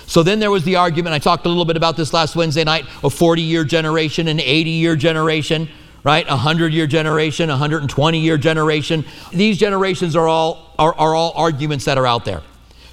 So 0.08 0.24
then 0.24 0.40
there 0.40 0.50
was 0.50 0.64
the 0.64 0.78
argument, 0.78 1.14
I 1.14 1.20
talked 1.20 1.46
a 1.46 1.50
little 1.50 1.66
bit 1.66 1.78
about 1.78 1.96
this 1.96 2.14
last 2.14 2.36
Wednesday 2.36 2.64
night, 2.64 2.86
a 3.04 3.10
40 3.10 3.44
year 3.44 3.64
generation, 3.64 4.28
an 4.28 4.40
80 4.40 4.70
year 4.72 4.96
generation, 4.96 5.70
right? 6.04 6.26
A 6.26 6.32
100 6.32 6.74
year 6.74 6.88
generation, 6.88 7.50
a 7.52 7.54
120 7.54 8.20
year 8.20 8.38
generation. 8.38 9.06
These 9.32 9.60
generations 9.60 10.16
are 10.16 10.28
all, 10.28 10.74
are, 10.80 10.96
are 10.96 11.14
all 11.14 11.34
arguments 11.36 11.86
that 11.86 12.00
are 12.00 12.08
out 12.08 12.26
there. 12.26 12.42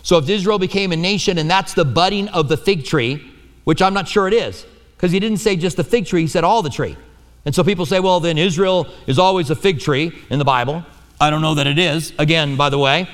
So 0.03 0.19
if 0.19 0.29
Israel 0.29 0.59
became 0.59 0.93
a 0.93 0.97
nation 0.97 1.39
and 1.39 1.51
that's 1.51 1.73
the 1.75 1.85
budding 1.85 2.29
of 2.29 2.49
the 2.49 2.57
fig 2.57 2.85
tree, 2.85 3.33
which 3.67 3.83
I'm 3.83 3.93
not 3.93 4.07
sure 4.07 4.29
it 4.29 4.33
is, 4.33 4.65
because 4.97 5.11
he 5.11 5.19
didn't 5.19 5.39
say 5.39 5.57
just 5.57 5.77
the 5.77 5.83
fig 5.83 6.07
tree, 6.07 6.21
he 6.21 6.29
said 6.29 6.45
all 6.45 6.63
the 6.63 6.71
tree. 6.71 6.97
And 7.45 7.53
so 7.53 7.65
people 7.65 7.85
say, 7.85 7.99
well, 7.99 8.21
then 8.21 8.39
Israel 8.39 8.87
is 9.09 9.19
always 9.19 9.51
a 9.51 9.57
fig 9.57 9.81
tree 9.81 10.13
in 10.31 10.39
the 10.39 10.45
Bible. 10.45 10.85
I 11.21 11.31
don't 11.31 11.43
know 11.43 11.57
that 11.57 11.67
it 11.67 11.77
is, 11.77 12.13
again, 12.17 12.55
by 12.55 12.71
the 12.71 12.79
way. 12.79 13.09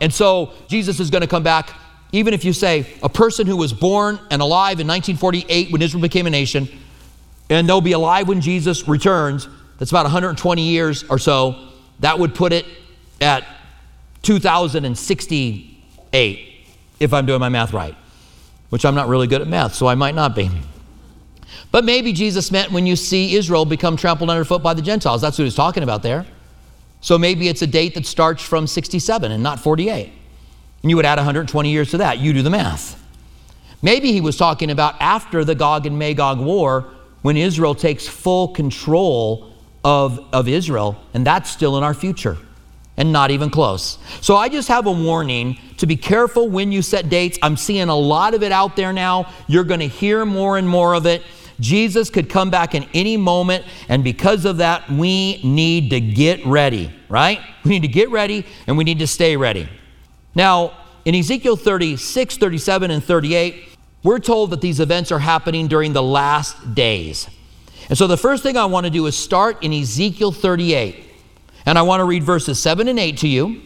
And 0.00 0.10
so 0.12 0.54
Jesus 0.68 1.00
is 1.00 1.10
going 1.10 1.20
to 1.20 1.26
come 1.26 1.42
back, 1.42 1.74
even 2.12 2.32
if 2.32 2.46
you 2.46 2.54
say 2.54 2.86
a 3.02 3.10
person 3.10 3.46
who 3.46 3.58
was 3.58 3.74
born 3.74 4.18
and 4.30 4.40
alive 4.40 4.80
in 4.80 4.86
1948 4.86 5.70
when 5.70 5.82
Israel 5.82 6.00
became 6.00 6.26
a 6.26 6.30
nation, 6.30 6.66
and 7.50 7.68
they'll 7.68 7.82
be 7.82 7.92
alive 7.92 8.26
when 8.26 8.40
Jesus 8.40 8.88
returns, 8.88 9.48
that's 9.78 9.90
about 9.90 10.04
120 10.04 10.62
years 10.62 11.04
or 11.10 11.18
so, 11.18 11.68
that 11.98 12.18
would 12.18 12.34
put 12.34 12.54
it 12.54 12.64
at 13.20 13.44
2068, 14.22 16.46
if 17.00 17.12
I'm 17.12 17.26
doing 17.26 17.40
my 17.40 17.50
math 17.50 17.74
right, 17.74 17.94
which 18.70 18.84
I'm 18.84 18.94
not 18.94 19.08
really 19.08 19.26
good 19.26 19.42
at 19.42 19.48
math, 19.48 19.74
so 19.74 19.86
I 19.86 19.94
might 19.94 20.14
not 20.14 20.34
be. 20.34 20.50
But 21.70 21.84
maybe 21.84 22.12
Jesus 22.12 22.50
meant 22.50 22.72
when 22.72 22.86
you 22.86 22.96
see 22.96 23.36
Israel 23.36 23.64
become 23.64 23.96
trampled 23.96 24.30
underfoot 24.30 24.62
by 24.62 24.74
the 24.74 24.82
Gentiles. 24.82 25.20
That's 25.20 25.38
what 25.38 25.44
he's 25.44 25.54
talking 25.54 25.82
about 25.82 26.02
there. 26.02 26.26
So 27.00 27.18
maybe 27.18 27.48
it's 27.48 27.62
a 27.62 27.66
date 27.66 27.94
that 27.94 28.06
starts 28.06 28.42
from 28.42 28.66
67 28.66 29.30
and 29.30 29.42
not 29.42 29.60
48. 29.60 30.12
And 30.82 30.90
you 30.90 30.96
would 30.96 31.04
add 31.04 31.18
120 31.18 31.70
years 31.70 31.90
to 31.90 31.98
that. 31.98 32.18
You 32.18 32.32
do 32.32 32.42
the 32.42 32.50
math. 32.50 32.96
Maybe 33.82 34.12
he 34.12 34.20
was 34.20 34.36
talking 34.36 34.70
about 34.70 35.00
after 35.00 35.44
the 35.44 35.54
Gog 35.54 35.86
and 35.86 35.98
Magog 35.98 36.38
war 36.38 36.86
when 37.22 37.36
Israel 37.36 37.74
takes 37.74 38.06
full 38.06 38.48
control 38.48 39.52
of, 39.84 40.26
of 40.32 40.48
Israel, 40.48 41.00
and 41.14 41.26
that's 41.26 41.50
still 41.50 41.78
in 41.78 41.84
our 41.84 41.94
future 41.94 42.36
and 42.96 43.12
not 43.12 43.30
even 43.30 43.50
close. 43.50 43.98
So 44.20 44.36
I 44.36 44.48
just 44.48 44.68
have 44.68 44.86
a 44.86 44.92
warning 44.92 45.58
to 45.78 45.86
be 45.86 45.96
careful 45.96 46.48
when 46.48 46.70
you 46.72 46.82
set 46.82 47.08
dates. 47.08 47.38
I'm 47.42 47.56
seeing 47.56 47.88
a 47.88 47.96
lot 47.96 48.34
of 48.34 48.42
it 48.42 48.52
out 48.52 48.76
there 48.76 48.92
now. 48.92 49.32
You're 49.46 49.64
going 49.64 49.80
to 49.80 49.88
hear 49.88 50.26
more 50.26 50.58
and 50.58 50.68
more 50.68 50.94
of 50.94 51.06
it. 51.06 51.22
Jesus 51.60 52.10
could 52.10 52.28
come 52.28 52.50
back 52.50 52.74
in 52.74 52.86
any 52.94 53.16
moment, 53.16 53.64
and 53.88 54.02
because 54.02 54.44
of 54.46 54.58
that, 54.58 54.90
we 54.90 55.42
need 55.42 55.90
to 55.90 56.00
get 56.00 56.44
ready, 56.46 56.90
right? 57.08 57.40
We 57.64 57.70
need 57.70 57.82
to 57.82 57.88
get 57.88 58.10
ready 58.10 58.46
and 58.66 58.78
we 58.78 58.84
need 58.84 58.98
to 59.00 59.06
stay 59.06 59.36
ready. 59.36 59.68
Now, 60.34 60.72
in 61.04 61.14
Ezekiel 61.14 61.56
36, 61.56 62.36
37, 62.36 62.90
and 62.90 63.04
38, 63.04 63.64
we're 64.02 64.18
told 64.18 64.50
that 64.50 64.60
these 64.60 64.80
events 64.80 65.12
are 65.12 65.18
happening 65.18 65.68
during 65.68 65.92
the 65.92 66.02
last 66.02 66.74
days. 66.74 67.28
And 67.88 67.98
so 67.98 68.06
the 68.06 68.16
first 68.16 68.42
thing 68.42 68.56
I 68.56 68.64
want 68.66 68.86
to 68.86 68.90
do 68.90 69.06
is 69.06 69.16
start 69.16 69.62
in 69.62 69.72
Ezekiel 69.72 70.32
38. 70.32 71.09
And 71.66 71.78
I 71.78 71.82
want 71.82 72.00
to 72.00 72.04
read 72.04 72.22
verses 72.22 72.58
7 72.60 72.88
and 72.88 72.98
8 72.98 73.18
to 73.18 73.28
you, 73.28 73.60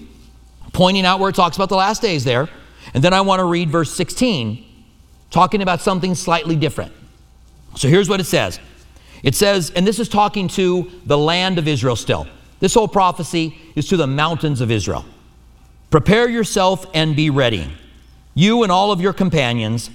pointing 0.73 1.07
out 1.07 1.21
where 1.21 1.31
it 1.31 1.37
talks 1.37 1.57
about 1.57 1.69
the 1.69 1.77
last 1.77 2.03
days 2.03 2.25
there. 2.25 2.49
And 2.93 3.03
then 3.03 3.15
I 3.15 3.21
want 3.21 3.41
to 3.41 3.45
read 3.45 3.71
verse 3.71 3.93
16, 3.95 4.65
talking 5.31 5.63
about 5.63 5.81
something 5.81 6.15
slightly 6.15 6.57
different. 6.57 6.93
So 7.77 7.89
here's 7.89 8.09
what 8.09 8.21
it 8.21 8.25
says 8.25 8.61
it 9.23 9.35
says, 9.35 9.71
and 9.71 9.87
this 9.87 9.99
is 9.99 10.09
talking 10.09 10.49
to 10.49 10.91
the 11.07 11.17
land 11.17 11.59
of 11.59 11.67
Israel 11.67 11.97
still. 11.97 12.27
This 12.61 12.75
whole 12.75 12.89
prophecy 12.89 13.59
is 13.75 13.89
to 13.89 13.97
the 13.97 14.07
mountains 14.07 14.61
of 14.61 14.71
Israel. 14.71 15.05
Prepare 15.91 16.29
yourself 16.29 16.87
and 16.93 17.17
be 17.17 17.31
ready, 17.31 17.71
you 18.35 18.63
and 18.63 18.73
all 18.73 18.93
of 18.93 19.01
your 19.01 19.13
companions. 19.13 19.91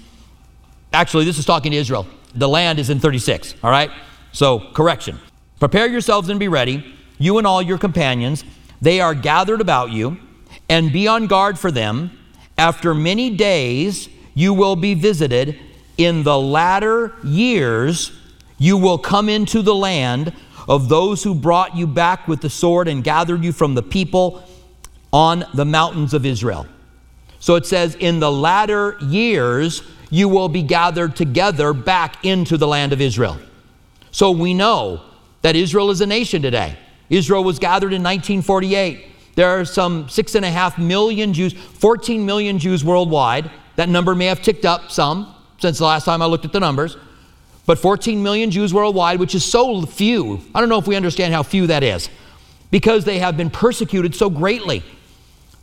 Actually, 0.94 1.26
this 1.26 1.38
is 1.38 1.46
talking 1.46 1.72
to 1.72 1.78
Israel. 1.78 2.08
The 2.34 2.48
land 2.48 2.80
is 2.80 2.90
in 2.90 3.00
36, 3.00 3.56
all 3.64 3.70
right? 3.70 3.92
So, 4.32 4.60
correction. 4.74 5.20
Prepare 5.60 5.88
yourselves 5.88 6.30
and 6.30 6.40
be 6.40 6.48
ready, 6.48 6.96
you 7.20 7.38
and 7.38 7.46
all 7.46 7.62
your 7.62 7.78
companions. 7.78 8.44
They 8.82 9.00
are 9.00 9.14
gathered 9.14 9.62
about 9.62 9.92
you, 9.92 10.18
and 10.68 10.92
be 10.92 11.08
on 11.08 11.28
guard 11.28 11.60
for 11.60 11.70
them. 11.70 12.18
After 12.58 12.96
many 12.96 13.30
days, 13.30 14.10
you 14.34 14.54
will 14.54 14.76
be 14.76 14.96
visited 14.96 15.60
in 15.98 16.24
the 16.24 16.40
latter 16.40 17.14
years 17.24 18.12
you 18.60 18.78
will 18.78 18.98
come 18.98 19.30
into 19.30 19.62
the 19.62 19.74
land 19.74 20.34
of 20.68 20.90
those 20.90 21.24
who 21.24 21.34
brought 21.34 21.76
you 21.76 21.88
back 21.88 22.28
with 22.28 22.42
the 22.42 22.50
sword 22.50 22.88
and 22.88 23.04
gathered 23.04 23.44
you 23.44 23.52
from 23.52 23.74
the 23.74 23.82
people 23.82 24.44
on 25.12 25.46
the 25.56 25.66
mountains 25.66 26.14
of 26.14 26.26
Israel. 26.26 26.68
So 27.40 27.56
it 27.56 27.66
says, 27.66 27.96
In 27.96 28.20
the 28.20 28.32
latter 28.32 28.98
years, 29.02 29.82
you 30.12 30.28
will 30.28 30.50
be 30.50 30.62
gathered 30.62 31.16
together 31.16 31.74
back 31.74 32.24
into 32.24 32.58
the 32.58 32.68
land 32.68 32.94
of 32.94 33.02
Israel. 33.02 33.40
So 34.12 34.30
we 34.32 34.54
know 34.54 35.02
that 35.42 35.56
Israel 35.56 35.90
is 35.90 36.02
a 36.02 36.06
nation 36.06 36.42
today. 36.42 36.78
Israel 37.10 37.44
was 37.44 37.60
gathered 37.60 37.94
in 37.94 38.04
1948. 38.04 39.06
There 39.36 39.48
are 39.48 39.66
some 39.66 40.10
six 40.10 40.36
and 40.36 40.46
a 40.46 40.52
half 40.52 40.78
million 40.78 41.34
Jews, 41.34 41.54
14 41.54 42.26
million 42.26 42.60
Jews 42.60 42.84
worldwide. 42.84 43.50
That 43.76 43.90
number 43.90 44.14
may 44.14 44.26
have 44.26 44.42
ticked 44.42 44.66
up 44.66 44.92
some 44.92 45.34
since 45.60 45.78
the 45.78 45.86
last 45.86 46.06
time 46.06 46.22
I 46.22 46.26
looked 46.26 46.46
at 46.46 46.52
the 46.52 46.60
numbers. 46.60 46.98
But 47.66 47.80
14 47.80 48.22
million 48.22 48.52
Jews 48.52 48.74
worldwide, 48.74 49.20
which 49.20 49.36
is 49.36 49.46
so 49.46 49.86
few. 49.86 50.42
I 50.54 50.60
don't 50.60 50.70
know 50.70 50.80
if 50.80 50.88
we 50.88 50.96
understand 50.96 51.34
how 51.34 51.44
few 51.44 51.68
that 51.68 51.84
is 51.84 52.10
because 52.72 53.06
they 53.06 53.20
have 53.20 53.38
been 53.38 53.50
persecuted 53.50 54.16
so 54.16 54.30
greatly. 54.30 54.84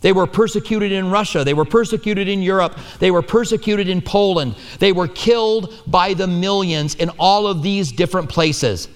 They 0.02 0.12
were 0.12 0.26
persecuted 0.26 0.92
in 0.92 1.10
Russia. 1.10 1.42
They 1.42 1.54
were 1.54 1.64
persecuted 1.64 2.28
in 2.28 2.42
Europe. 2.42 2.78
They 2.98 3.10
were 3.10 3.22
persecuted 3.22 3.88
in 3.88 4.02
Poland. 4.02 4.54
They 4.78 4.92
were 4.92 5.08
killed 5.08 5.82
by 5.86 6.14
the 6.14 6.26
millions 6.26 6.94
in 6.94 7.10
all 7.18 7.46
of 7.46 7.62
these 7.62 7.92
different 7.92 8.28
places. 8.28 8.88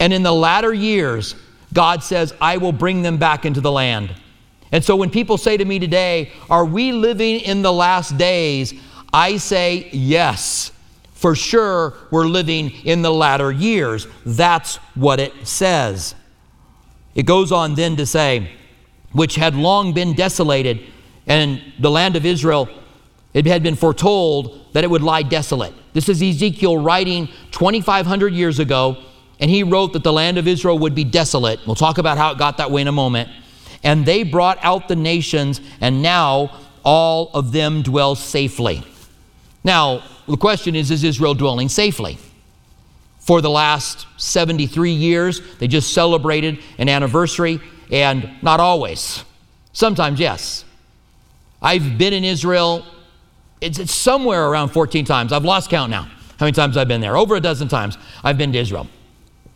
And 0.00 0.12
in 0.12 0.22
the 0.22 0.32
latter 0.32 0.72
years, 0.72 1.34
God 1.72 2.02
says, 2.02 2.34
I 2.40 2.56
will 2.56 2.72
bring 2.72 3.02
them 3.02 3.18
back 3.18 3.44
into 3.44 3.60
the 3.60 3.72
land. 3.72 4.14
And 4.72 4.84
so 4.84 4.96
when 4.96 5.10
people 5.10 5.38
say 5.38 5.56
to 5.56 5.64
me 5.64 5.78
today, 5.78 6.32
Are 6.50 6.64
we 6.64 6.92
living 6.92 7.40
in 7.40 7.62
the 7.62 7.72
last 7.72 8.16
days? 8.16 8.74
I 9.12 9.38
say 9.38 9.88
yes. 9.92 10.72
For 11.12 11.34
sure, 11.34 11.94
we're 12.10 12.26
living 12.26 12.70
in 12.84 13.02
the 13.02 13.12
latter 13.12 13.50
years. 13.50 14.06
That's 14.24 14.76
what 14.94 15.18
it 15.18 15.46
says. 15.46 16.14
It 17.14 17.26
goes 17.26 17.50
on 17.50 17.74
then 17.74 17.96
to 17.96 18.06
say, 18.06 18.52
which 19.12 19.34
had 19.34 19.56
long 19.56 19.92
been 19.92 20.14
desolated, 20.14 20.80
and 21.26 21.60
the 21.80 21.90
land 21.90 22.14
of 22.14 22.24
Israel, 22.24 22.68
it 23.34 23.46
had 23.46 23.62
been 23.62 23.74
foretold 23.74 24.72
that 24.74 24.84
it 24.84 24.90
would 24.90 25.02
lie 25.02 25.22
desolate. 25.22 25.74
This 25.92 26.08
is 26.08 26.22
Ezekiel 26.22 26.78
writing 26.78 27.26
2,500 27.50 28.32
years 28.32 28.60
ago, 28.60 29.02
and 29.40 29.50
he 29.50 29.62
wrote 29.62 29.92
that 29.92 30.02
the 30.02 30.12
land 30.12 30.38
of 30.38 30.48
Israel 30.48 30.78
would 30.78 30.94
be 30.94 31.04
desolate. 31.04 31.60
We'll 31.66 31.76
talk 31.76 31.98
about 31.98 32.18
how 32.18 32.32
it 32.32 32.38
got 32.38 32.56
that 32.56 32.70
way 32.70 32.80
in 32.80 32.88
a 32.88 32.92
moment. 32.92 33.28
And 33.82 34.04
they 34.04 34.24
brought 34.24 34.58
out 34.62 34.88
the 34.88 34.96
nations, 34.96 35.60
and 35.80 36.02
now 36.02 36.58
all 36.84 37.30
of 37.34 37.52
them 37.52 37.82
dwell 37.82 38.14
safely. 38.14 38.82
Now, 39.62 40.02
the 40.26 40.36
question 40.36 40.74
is 40.74 40.90
is 40.90 41.04
Israel 41.04 41.34
dwelling 41.34 41.68
safely? 41.68 42.18
For 43.20 43.40
the 43.40 43.50
last 43.50 44.06
73 44.16 44.90
years, 44.90 45.42
they 45.58 45.68
just 45.68 45.92
celebrated 45.92 46.58
an 46.78 46.88
anniversary, 46.88 47.60
and 47.92 48.30
not 48.42 48.58
always. 48.58 49.22
Sometimes, 49.72 50.18
yes. 50.18 50.64
I've 51.60 51.98
been 51.98 52.12
in 52.12 52.24
Israel, 52.24 52.84
it's, 53.60 53.78
it's 53.78 53.94
somewhere 53.94 54.48
around 54.48 54.70
14 54.70 55.04
times. 55.04 55.32
I've 55.32 55.44
lost 55.44 55.70
count 55.70 55.90
now 55.90 56.08
how 56.38 56.46
many 56.46 56.52
times 56.52 56.76
I've 56.76 56.88
been 56.88 57.00
there. 57.00 57.16
Over 57.16 57.36
a 57.36 57.40
dozen 57.40 57.68
times 57.68 57.98
I've 58.22 58.38
been 58.38 58.52
to 58.52 58.58
Israel. 58.58 58.86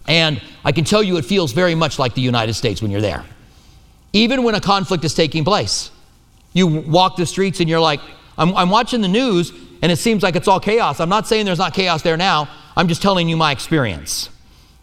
And 0.07 0.41
I 0.65 0.73
can 0.73 0.85
tell 0.85 1.03
you 1.03 1.17
it 1.17 1.25
feels 1.25 1.53
very 1.53 1.75
much 1.75 1.99
like 1.99 2.15
the 2.15 2.21
United 2.21 2.55
States 2.55 2.83
when 2.83 2.91
you're 2.91 3.01
there. 3.01 3.25
Even 4.13 4.43
when 4.43 4.55
a 4.55 4.61
conflict 4.61 5.05
is 5.05 5.15
taking 5.15 5.45
place, 5.45 5.91
you 6.53 6.67
walk 6.67 7.17
the 7.17 7.27
streets 7.27 7.61
and 7.61 7.69
you're 7.69 7.81
like, 7.81 8.01
I'm, 8.37 8.55
I'm 8.57 8.71
watching 8.71 9.01
the 9.01 9.09
news 9.09 9.53
and 9.83 9.91
it 9.91 9.97
seems 9.97 10.23
like 10.23 10.37
it's 10.37 10.49
all 10.49 10.61
chaos. 10.61 11.01
I'm 11.01 11.09
not 11.09 11.27
saying 11.27 11.45
there's 11.45 11.59
not 11.59 11.75
chaos 11.75 12.03
there 12.03 12.17
now, 12.17 12.49
I'm 12.77 12.89
just 12.89 13.03
telling 13.03 13.29
you 13.29 13.37
my 13.37 13.53
experience. 13.53 14.31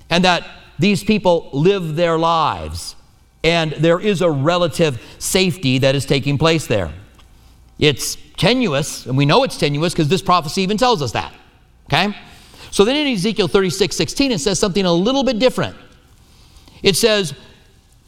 And 0.10 0.24
that 0.26 0.46
these 0.78 1.04
people 1.04 1.50
live 1.54 1.96
their 1.96 2.18
lives, 2.18 2.96
and 3.44 3.72
there 3.74 4.00
is 4.00 4.22
a 4.22 4.30
relative 4.30 5.02
safety 5.20 5.78
that 5.80 5.96
is 5.96 6.06
taking 6.06 6.38
place 6.38 6.68
there. 6.68 6.92
It's 7.80 8.18
tenuous, 8.38 9.06
and 9.06 9.18
we 9.18 9.26
know 9.26 9.44
it's 9.44 9.58
tenuous 9.58 9.94
because 9.94 10.08
this 10.08 10.22
prophecy 10.22 10.62
even 10.62 10.78
tells 10.78 11.02
us 11.02 11.12
that. 11.14 11.34
Okay? 11.88 12.16
So 12.72 12.86
then 12.86 12.96
in 12.96 13.14
Ezekiel 13.14 13.48
36 13.48 13.96
16, 13.96 14.32
it 14.32 14.40
says 14.40 14.60
something 14.60 14.86
a 14.86 14.94
little 14.94 15.24
bit 15.24 15.40
different. 15.40 15.76
It 16.84 16.96
says, 16.96 17.34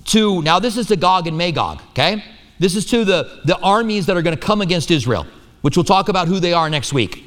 to, 0.06 0.42
now 0.42 0.60
this 0.60 0.78
is 0.78 0.88
to 0.88 0.96
Gog 0.96 1.28
and 1.28 1.38
Magog, 1.38 1.82
okay? 1.92 2.24
This 2.60 2.76
is 2.76 2.86
to 2.88 3.06
the, 3.06 3.42
the 3.46 3.58
armies 3.60 4.06
that 4.06 4.18
are 4.18 4.22
going 4.22 4.36
to 4.36 4.42
come 4.42 4.62
against 4.62 4.92
Israel 4.92 5.26
which 5.62 5.78
we'll 5.78 5.84
talk 5.84 6.10
about 6.10 6.28
who 6.28 6.40
they 6.40 6.54
are 6.54 6.70
next 6.70 6.92
week. 6.92 7.24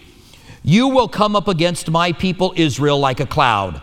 You 0.63 0.89
will 0.89 1.09
come 1.09 1.37
up 1.37 1.49
against 1.49 1.91
my 1.91 2.13
people 2.13 2.53
Israel 2.57 2.99
like 2.99 3.21
a 3.21 3.27
cloud 3.27 3.83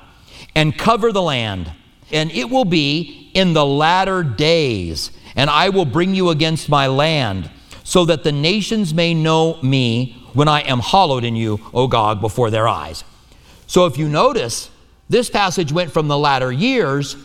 and 0.56 0.78
cover 0.78 1.12
the 1.12 1.22
land, 1.22 1.72
and 2.12 2.32
it 2.32 2.50
will 2.50 2.66
be 2.66 3.32
in 3.34 3.54
the 3.54 3.66
latter 3.66 4.24
days, 4.24 5.12
and 5.36 5.50
I 5.50 5.70
will 5.70 5.86
bring 5.86 6.16
you 6.16 6.30
against 6.30 6.70
my 6.70 6.88
land, 6.88 7.50
so 7.84 8.06
that 8.06 8.24
the 8.24 8.32
nations 8.32 8.94
may 8.94 9.14
know 9.14 9.62
me 9.62 10.18
when 10.34 10.48
I 10.48 10.62
am 10.62 10.80
hallowed 10.80 11.24
in 11.24 11.36
you, 11.36 11.60
O 11.74 11.88
Gog, 11.88 12.20
before 12.20 12.50
their 12.50 12.68
eyes. 12.68 13.04
So 13.72 13.86
if 13.86 13.98
you 13.98 14.10
notice, 14.10 14.70
this 15.08 15.30
passage 15.30 15.72
went 15.72 15.94
from 15.94 16.10
the 16.10 16.18
latter 16.18 16.52
years 16.52 17.16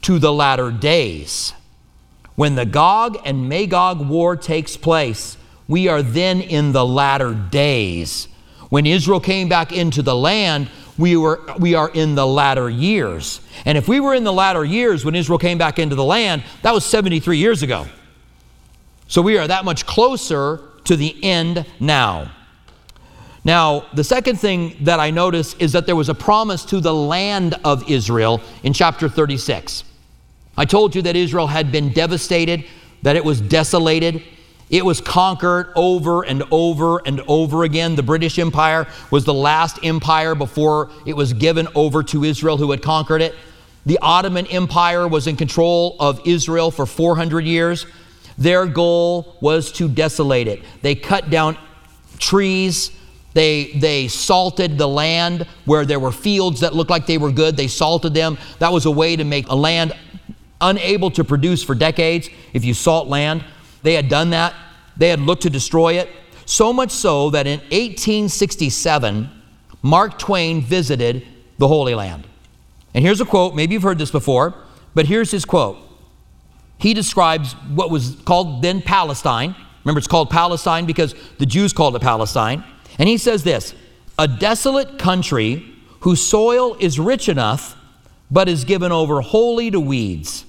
to 0.00 0.18
the 0.18 0.32
latter 0.32 0.72
days. 0.72 1.52
When 2.34 2.56
the 2.56 2.66
Gog 2.66 3.18
and 3.24 3.48
Magog 3.48 4.08
war 4.08 4.34
takes 4.34 4.76
place, 4.76 5.36
we 5.68 5.86
are 5.86 6.02
then 6.02 6.40
in 6.40 6.72
the 6.72 6.84
latter 6.84 7.34
days. 7.34 8.26
When 8.68 8.84
Israel 8.84 9.20
came 9.20 9.48
back 9.48 9.70
into 9.70 10.02
the 10.02 10.16
land, 10.16 10.68
we, 10.98 11.16
were, 11.16 11.40
we 11.60 11.76
are 11.76 11.90
in 11.90 12.16
the 12.16 12.26
latter 12.26 12.68
years. 12.68 13.40
And 13.64 13.78
if 13.78 13.86
we 13.86 14.00
were 14.00 14.14
in 14.14 14.24
the 14.24 14.32
latter 14.32 14.64
years 14.64 15.04
when 15.04 15.14
Israel 15.14 15.38
came 15.38 15.56
back 15.56 15.78
into 15.78 15.94
the 15.94 16.02
land, 16.02 16.42
that 16.62 16.74
was 16.74 16.84
73 16.84 17.38
years 17.38 17.62
ago. 17.62 17.86
So 19.06 19.22
we 19.22 19.38
are 19.38 19.46
that 19.46 19.64
much 19.64 19.86
closer 19.86 20.62
to 20.82 20.96
the 20.96 21.22
end 21.22 21.64
now. 21.78 22.32
Now, 23.44 23.86
the 23.92 24.04
second 24.04 24.38
thing 24.38 24.76
that 24.80 25.00
I 25.00 25.10
notice 25.10 25.54
is 25.54 25.72
that 25.72 25.86
there 25.86 25.96
was 25.96 26.08
a 26.08 26.14
promise 26.14 26.64
to 26.66 26.80
the 26.80 26.94
land 26.94 27.54
of 27.64 27.90
Israel 27.90 28.40
in 28.62 28.72
chapter 28.72 29.08
36. 29.08 29.84
I 30.56 30.64
told 30.64 30.94
you 30.94 31.02
that 31.02 31.16
Israel 31.16 31.48
had 31.48 31.72
been 31.72 31.92
devastated, 31.92 32.64
that 33.02 33.16
it 33.16 33.24
was 33.24 33.40
desolated. 33.40 34.22
It 34.70 34.84
was 34.84 35.00
conquered 35.00 35.72
over 35.74 36.22
and 36.22 36.44
over 36.50 36.98
and 37.04 37.20
over 37.26 37.64
again. 37.64 37.96
The 37.96 38.02
British 38.02 38.38
Empire 38.38 38.86
was 39.10 39.24
the 39.24 39.34
last 39.34 39.78
empire 39.82 40.34
before 40.34 40.90
it 41.04 41.14
was 41.14 41.32
given 41.32 41.66
over 41.74 42.02
to 42.04 42.24
Israel, 42.24 42.56
who 42.56 42.70
had 42.70 42.80
conquered 42.80 43.22
it. 43.22 43.34
The 43.86 43.98
Ottoman 44.00 44.46
Empire 44.46 45.08
was 45.08 45.26
in 45.26 45.36
control 45.36 45.96
of 45.98 46.20
Israel 46.24 46.70
for 46.70 46.86
400 46.86 47.44
years. 47.44 47.86
Their 48.38 48.66
goal 48.66 49.36
was 49.40 49.72
to 49.72 49.88
desolate 49.88 50.46
it. 50.46 50.62
They 50.80 50.94
cut 50.94 51.28
down 51.28 51.58
trees, 52.18 52.92
they, 53.34 53.72
they 53.74 54.08
salted 54.08 54.78
the 54.78 54.88
land 54.88 55.46
where 55.64 55.84
there 55.84 56.00
were 56.00 56.12
fields 56.12 56.60
that 56.60 56.74
looked 56.74 56.90
like 56.90 57.06
they 57.06 57.18
were 57.18 57.32
good. 57.32 57.56
They 57.56 57.68
salted 57.68 58.14
them. 58.14 58.38
That 58.58 58.72
was 58.72 58.86
a 58.86 58.90
way 58.90 59.16
to 59.16 59.24
make 59.24 59.48
a 59.48 59.54
land 59.54 59.94
unable 60.60 61.10
to 61.10 61.24
produce 61.24 61.62
for 61.62 61.74
decades 61.74 62.28
if 62.52 62.64
you 62.64 62.74
salt 62.74 63.08
land. 63.08 63.44
They 63.82 63.94
had 63.94 64.08
done 64.08 64.30
that. 64.30 64.54
They 64.96 65.08
had 65.08 65.20
looked 65.20 65.42
to 65.42 65.50
destroy 65.50 65.94
it. 65.94 66.08
So 66.44 66.72
much 66.72 66.90
so 66.90 67.30
that 67.30 67.46
in 67.46 67.60
1867, 67.60 69.30
Mark 69.82 70.18
Twain 70.18 70.60
visited 70.62 71.26
the 71.58 71.68
Holy 71.68 71.94
Land. 71.94 72.26
And 72.94 73.04
here's 73.04 73.20
a 73.20 73.24
quote. 73.24 73.54
Maybe 73.54 73.74
you've 73.74 73.82
heard 73.82 73.98
this 73.98 74.10
before, 74.10 74.54
but 74.94 75.06
here's 75.06 75.30
his 75.30 75.44
quote. 75.44 75.78
He 76.78 76.94
describes 76.94 77.52
what 77.74 77.90
was 77.90 78.16
called 78.24 78.62
then 78.62 78.82
Palestine. 78.82 79.54
Remember, 79.84 79.98
it's 79.98 80.08
called 80.08 80.30
Palestine 80.30 80.84
because 80.84 81.14
the 81.38 81.46
Jews 81.46 81.72
called 81.72 81.96
it 81.96 82.02
Palestine. 82.02 82.64
And 82.98 83.08
he 83.08 83.18
says 83.18 83.44
this 83.44 83.74
a 84.18 84.28
desolate 84.28 84.98
country 84.98 85.66
whose 86.00 86.20
soil 86.20 86.76
is 86.78 86.98
rich 86.98 87.28
enough 87.28 87.76
but 88.30 88.48
is 88.48 88.64
given 88.64 88.90
over 88.90 89.20
wholly 89.20 89.70
to 89.70 89.78
weeds, 89.78 90.46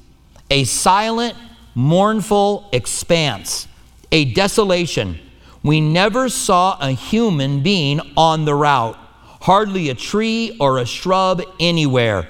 a 0.50 0.64
silent, 0.64 1.36
mournful 1.76 2.70
expanse, 2.72 3.68
a 4.12 4.26
desolation. 4.34 5.20
We 5.64 5.82
never 5.82 6.30
saw 6.30 6.78
a 6.80 6.92
human 6.92 7.62
being 7.62 8.00
on 8.16 8.46
the 8.46 8.56
route, 8.56 8.98
hardly 9.42 9.90
a 9.90 9.96
tree 9.96 10.56
or 10.60 10.78
a 10.78 10.86
shrub 10.86 11.42
anywhere. 11.60 12.28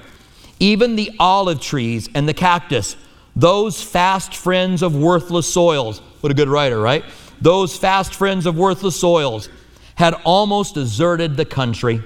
Even 0.60 0.96
the 0.96 1.12
olive 1.20 1.60
trees 1.60 2.10
and 2.16 2.28
the 2.28 2.34
cactus, 2.34 2.96
those 3.36 3.82
fast 3.82 4.36
friends 4.36 4.82
of 4.82 4.96
worthless 4.96 5.52
soils. 5.52 6.00
What 6.22 6.32
a 6.32 6.36
good 6.36 6.48
writer, 6.48 6.80
right? 6.80 7.04
Those 7.42 7.76
fast 7.76 8.16
friends 8.16 8.46
of 8.46 8.56
worthless 8.56 9.00
soils 9.00 9.50
had 9.96 10.14
almost 10.24 10.74
deserted 10.74 11.38
the 11.38 11.46
country. 11.46 12.02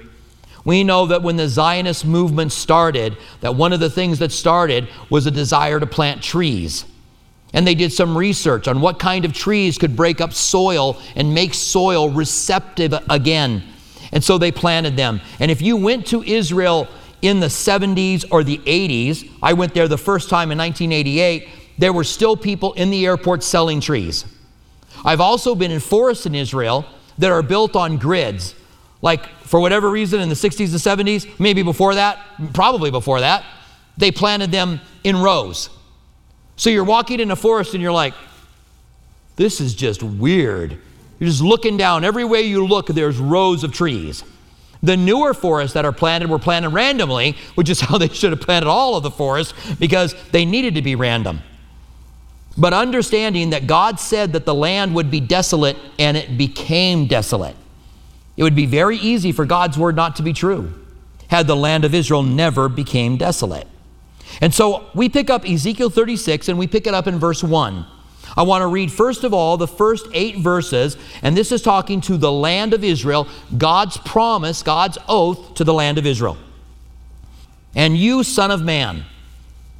We 0.65 0.83
know 0.83 1.05
that 1.05 1.23
when 1.23 1.37
the 1.37 1.47
Zionist 1.47 2.05
movement 2.05 2.51
started, 2.51 3.15
that 3.39 3.55
one 3.55 3.71
of 3.71 3.79
the 3.79 3.89
things 3.89 4.19
that 4.19 4.33
started 4.33 4.89
was 5.09 5.25
a 5.25 5.31
desire 5.31 5.79
to 5.79 5.85
plant 5.85 6.21
trees. 6.21 6.83
And 7.53 7.65
they 7.65 7.75
did 7.75 7.93
some 7.93 8.17
research 8.17 8.67
on 8.67 8.81
what 8.81 8.99
kind 8.99 9.23
of 9.23 9.31
trees 9.31 9.77
could 9.77 9.95
break 9.95 10.19
up 10.19 10.33
soil 10.33 11.01
and 11.15 11.33
make 11.33 11.53
soil 11.53 12.09
receptive 12.09 12.93
again. 13.09 13.63
And 14.11 14.21
so 14.21 14.37
they 14.37 14.51
planted 14.51 14.97
them. 14.97 15.21
And 15.39 15.49
if 15.49 15.61
you 15.61 15.77
went 15.77 16.05
to 16.07 16.21
Israel 16.23 16.89
in 17.21 17.39
the 17.39 17.47
70s 17.47 18.25
or 18.29 18.43
the 18.43 18.57
80s, 18.59 19.31
I 19.41 19.53
went 19.53 19.73
there 19.73 19.87
the 19.87 19.97
first 19.97 20.29
time 20.29 20.51
in 20.51 20.57
1988, 20.57 21.47
there 21.77 21.93
were 21.93 22.03
still 22.03 22.35
people 22.35 22.73
in 22.73 22.89
the 22.89 23.05
airport 23.05 23.43
selling 23.43 23.79
trees. 23.79 24.25
I've 25.05 25.21
also 25.21 25.55
been 25.55 25.71
in 25.71 25.79
forests 25.79 26.25
in 26.25 26.35
Israel 26.35 26.85
that 27.17 27.31
are 27.31 27.41
built 27.41 27.75
on 27.75 27.97
grids. 27.97 28.55
Like, 29.01 29.27
for 29.41 29.59
whatever 29.59 29.89
reason, 29.89 30.19
in 30.19 30.29
the 30.29 30.35
60s 30.35 30.71
and 30.71 31.07
70s, 31.07 31.39
maybe 31.39 31.63
before 31.63 31.95
that, 31.95 32.19
probably 32.53 32.91
before 32.91 33.19
that, 33.19 33.43
they 33.97 34.11
planted 34.11 34.51
them 34.51 34.81
in 35.03 35.17
rows. 35.17 35.69
So 36.55 36.69
you're 36.69 36.83
walking 36.83 37.19
in 37.19 37.31
a 37.31 37.35
forest 37.35 37.73
and 37.73 37.81
you're 37.81 37.91
like, 37.91 38.13
this 39.35 39.61
is 39.61 39.75
just 39.75 40.01
weird. 40.01 40.79
You're 41.19 41.29
just 41.29 41.41
looking 41.41 41.77
down. 41.77 42.03
Every 42.03 42.25
way 42.25 42.41
you 42.41 42.65
look, 42.65 42.87
there's 42.87 43.17
rows 43.17 43.63
of 43.63 43.71
trees. 43.71 44.23
The 44.83 44.97
newer 44.97 45.33
forests 45.33 45.73
that 45.73 45.85
are 45.85 45.91
planted 45.91 46.29
were 46.29 46.39
planted 46.39 46.69
randomly, 46.69 47.35
which 47.55 47.69
is 47.69 47.81
how 47.81 47.97
they 47.97 48.09
should 48.09 48.31
have 48.31 48.41
planted 48.41 48.67
all 48.67 48.95
of 48.95 49.03
the 49.03 49.11
forests 49.11 49.53
because 49.79 50.15
they 50.31 50.45
needed 50.45 50.75
to 50.75 50.81
be 50.81 50.95
random. 50.95 51.41
But 52.57 52.73
understanding 52.73 53.51
that 53.51 53.67
God 53.67 53.99
said 53.99 54.33
that 54.33 54.45
the 54.45 54.55
land 54.55 54.95
would 54.95 55.11
be 55.11 55.19
desolate 55.19 55.77
and 55.99 56.17
it 56.17 56.37
became 56.37 57.05
desolate. 57.05 57.55
It 58.35 58.43
would 58.43 58.55
be 58.55 58.65
very 58.65 58.97
easy 58.97 59.31
for 59.31 59.45
God's 59.45 59.77
word 59.77 59.95
not 59.95 60.15
to 60.17 60.23
be 60.23 60.33
true 60.33 60.73
had 61.27 61.47
the 61.47 61.55
land 61.55 61.85
of 61.85 61.93
Israel 61.93 62.23
never 62.23 62.69
became 62.69 63.17
desolate. 63.17 63.67
And 64.41 64.53
so 64.53 64.89
we 64.93 65.09
pick 65.09 65.29
up 65.29 65.45
Ezekiel 65.45 65.89
36 65.89 66.49
and 66.49 66.57
we 66.57 66.67
pick 66.67 66.87
it 66.87 66.93
up 66.93 67.07
in 67.07 67.19
verse 67.19 67.43
1. 67.43 67.85
I 68.35 68.43
want 68.43 68.61
to 68.61 68.67
read, 68.67 68.91
first 68.91 69.23
of 69.23 69.33
all, 69.33 69.57
the 69.57 69.67
first 69.67 70.05
eight 70.13 70.37
verses, 70.37 70.97
and 71.21 71.35
this 71.35 71.51
is 71.51 71.61
talking 71.61 72.01
to 72.01 72.17
the 72.17 72.31
land 72.31 72.73
of 72.73 72.83
Israel, 72.83 73.27
God's 73.57 73.97
promise, 73.97 74.61
God's 74.63 74.97
oath 75.07 75.55
to 75.55 75.63
the 75.63 75.73
land 75.73 75.97
of 75.97 76.05
Israel. 76.05 76.37
And 77.73 77.97
you, 77.97 78.23
Son 78.23 78.51
of 78.51 78.61
Man, 78.61 79.05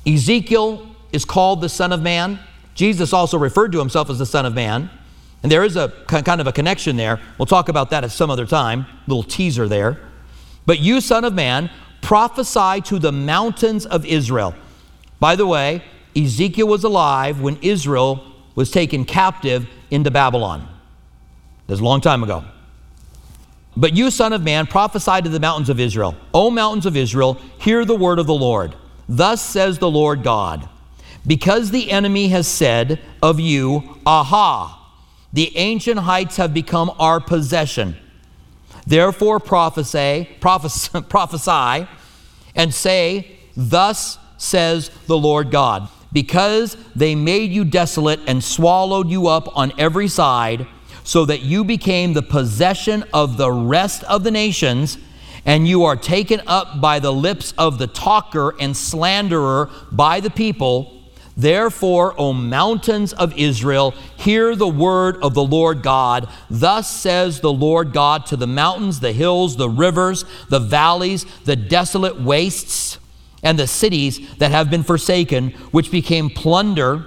Ezekiel 0.05 0.87
is 1.11 1.25
called 1.25 1.61
the 1.61 1.69
Son 1.69 1.91
of 1.91 2.01
Man. 2.01 2.39
Jesus 2.77 3.11
also 3.11 3.39
referred 3.39 3.71
to 3.71 3.79
himself 3.79 4.07
as 4.09 4.19
the 4.19 4.25
Son 4.25 4.45
of 4.45 4.53
Man. 4.53 4.91
And 5.41 5.51
there 5.51 5.63
is 5.63 5.75
a 5.75 5.89
kind 6.07 6.39
of 6.39 6.45
a 6.45 6.51
connection 6.51 6.95
there. 6.95 7.19
We'll 7.37 7.47
talk 7.47 7.69
about 7.69 7.89
that 7.89 8.03
at 8.03 8.11
some 8.11 8.29
other 8.29 8.45
time, 8.45 8.85
little 9.07 9.23
teaser 9.23 9.67
there. 9.67 9.99
But 10.67 10.79
you, 10.79 11.01
Son 11.01 11.25
of 11.25 11.33
Man, 11.33 11.71
prophesy 12.01 12.81
to 12.81 12.99
the 12.99 13.11
mountains 13.11 13.85
of 13.87 14.05
Israel. 14.05 14.53
By 15.19 15.35
the 15.35 15.47
way, 15.47 15.83
Ezekiel 16.15 16.67
was 16.67 16.83
alive 16.83 17.41
when 17.41 17.57
Israel 17.63 18.23
was 18.53 18.69
taken 18.69 19.05
captive 19.05 19.67
into 19.89 20.11
Babylon. 20.11 20.67
That's 21.65 21.81
a 21.81 21.83
long 21.83 22.01
time 22.01 22.21
ago. 22.21 22.45
But 23.75 23.95
you, 23.95 24.11
Son 24.11 24.33
of 24.33 24.43
Man, 24.43 24.67
prophesy 24.67 25.21
to 25.23 25.29
the 25.29 25.39
mountains 25.39 25.69
of 25.69 25.79
Israel. 25.79 26.15
O 26.31 26.51
mountains 26.51 26.85
of 26.85 26.95
Israel, 26.95 27.41
hear 27.59 27.85
the 27.85 27.95
word 27.95 28.19
of 28.19 28.27
the 28.27 28.35
Lord. 28.35 28.75
Thus 29.09 29.41
says 29.41 29.79
the 29.79 29.89
Lord 29.89 30.21
God. 30.21 30.69
Because 31.27 31.71
the 31.71 31.91
enemy 31.91 32.29
has 32.29 32.47
said 32.47 33.01
of 33.21 33.39
you, 33.39 33.97
Aha, 34.05 34.73
the 35.33 35.55
ancient 35.57 35.99
heights 35.99 36.37
have 36.37 36.53
become 36.53 36.89
our 36.97 37.19
possession. 37.19 37.97
Therefore 38.87 39.41
prophesy, 39.41 40.29
prophesy, 40.39 41.01
prophesy 41.09 41.87
and 42.55 42.73
say, 42.73 43.37
Thus 43.55 44.17
says 44.37 44.89
the 45.07 45.17
Lord 45.17 45.51
God. 45.51 45.89
Because 46.13 46.77
they 46.95 47.13
made 47.13 47.51
you 47.51 47.65
desolate 47.65 48.21
and 48.27 48.41
swallowed 48.41 49.09
you 49.09 49.27
up 49.27 49.55
on 49.57 49.73
every 49.77 50.07
side, 50.07 50.65
so 51.03 51.25
that 51.25 51.41
you 51.41 51.65
became 51.65 52.13
the 52.13 52.21
possession 52.21 53.03
of 53.13 53.37
the 53.37 53.51
rest 53.51 54.03
of 54.05 54.23
the 54.23 54.31
nations, 54.31 54.97
and 55.45 55.67
you 55.67 55.83
are 55.83 55.95
taken 55.97 56.41
up 56.47 56.79
by 56.79 56.99
the 56.99 57.11
lips 57.11 57.53
of 57.57 57.77
the 57.77 57.87
talker 57.87 58.55
and 58.59 58.75
slanderer 58.75 59.69
by 59.91 60.21
the 60.21 60.29
people 60.29 60.96
Therefore, 61.37 62.15
O 62.17 62.33
mountains 62.33 63.13
of 63.13 63.37
Israel, 63.37 63.91
hear 64.17 64.55
the 64.55 64.67
word 64.67 65.17
of 65.21 65.35
the 65.35 65.43
Lord 65.43 65.83
God. 65.83 66.27
Thus 66.49 66.89
says 66.89 67.41
the 67.41 67.53
Lord 67.53 67.93
God 67.93 68.25
to 68.25 68.35
the 68.35 68.47
mountains, 68.47 68.99
the 68.99 69.13
hills, 69.13 69.55
the 69.55 69.69
rivers, 69.69 70.25
the 70.49 70.59
valleys, 70.59 71.25
the 71.45 71.55
desolate 71.55 72.19
wastes, 72.19 72.97
and 73.43 73.59
the 73.59 73.67
cities 73.67 74.35
that 74.37 74.49
have 74.49 74.71
been 74.71 74.81
forsaken, 74.81 75.51
which 75.71 75.91
became 75.91 76.31
plunder 76.31 77.05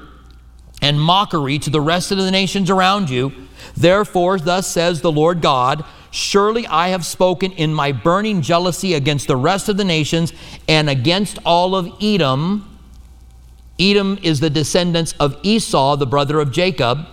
and 0.80 1.00
mockery 1.00 1.58
to 1.58 1.70
the 1.70 1.80
rest 1.80 2.12
of 2.12 2.18
the 2.18 2.30
nations 2.30 2.70
around 2.70 3.10
you. 3.10 3.32
Therefore, 3.76 4.38
thus 4.38 4.68
says 4.68 5.00
the 5.00 5.12
Lord 5.12 5.42
God 5.42 5.84
Surely 6.12 6.66
I 6.66 6.88
have 6.88 7.06
spoken 7.06 7.52
in 7.52 7.72
my 7.72 7.92
burning 7.92 8.42
jealousy 8.42 8.94
against 8.94 9.28
the 9.28 9.36
rest 9.36 9.68
of 9.68 9.76
the 9.76 9.84
nations 9.84 10.32
and 10.68 10.90
against 10.90 11.38
all 11.44 11.76
of 11.76 11.92
Edom. 12.02 12.69
Edom 13.80 14.18
is 14.22 14.40
the 14.40 14.50
descendants 14.50 15.14
of 15.18 15.38
Esau, 15.42 15.96
the 15.96 16.06
brother 16.06 16.38
of 16.38 16.52
Jacob. 16.52 17.06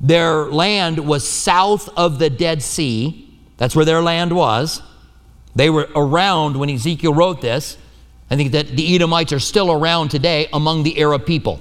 Their 0.00 0.46
land 0.46 1.06
was 1.06 1.28
south 1.28 1.88
of 1.96 2.18
the 2.18 2.30
Dead 2.30 2.62
Sea. 2.62 3.38
That's 3.58 3.76
where 3.76 3.84
their 3.84 4.00
land 4.00 4.34
was. 4.34 4.80
They 5.54 5.70
were 5.70 5.88
around 5.94 6.56
when 6.56 6.70
Ezekiel 6.70 7.12
wrote 7.12 7.40
this. 7.40 7.76
I 8.30 8.36
think 8.36 8.52
that 8.52 8.68
the 8.68 8.94
Edomites 8.94 9.32
are 9.32 9.40
still 9.40 9.72
around 9.72 10.10
today 10.10 10.48
among 10.52 10.84
the 10.84 11.00
Arab 11.00 11.26
people. 11.26 11.60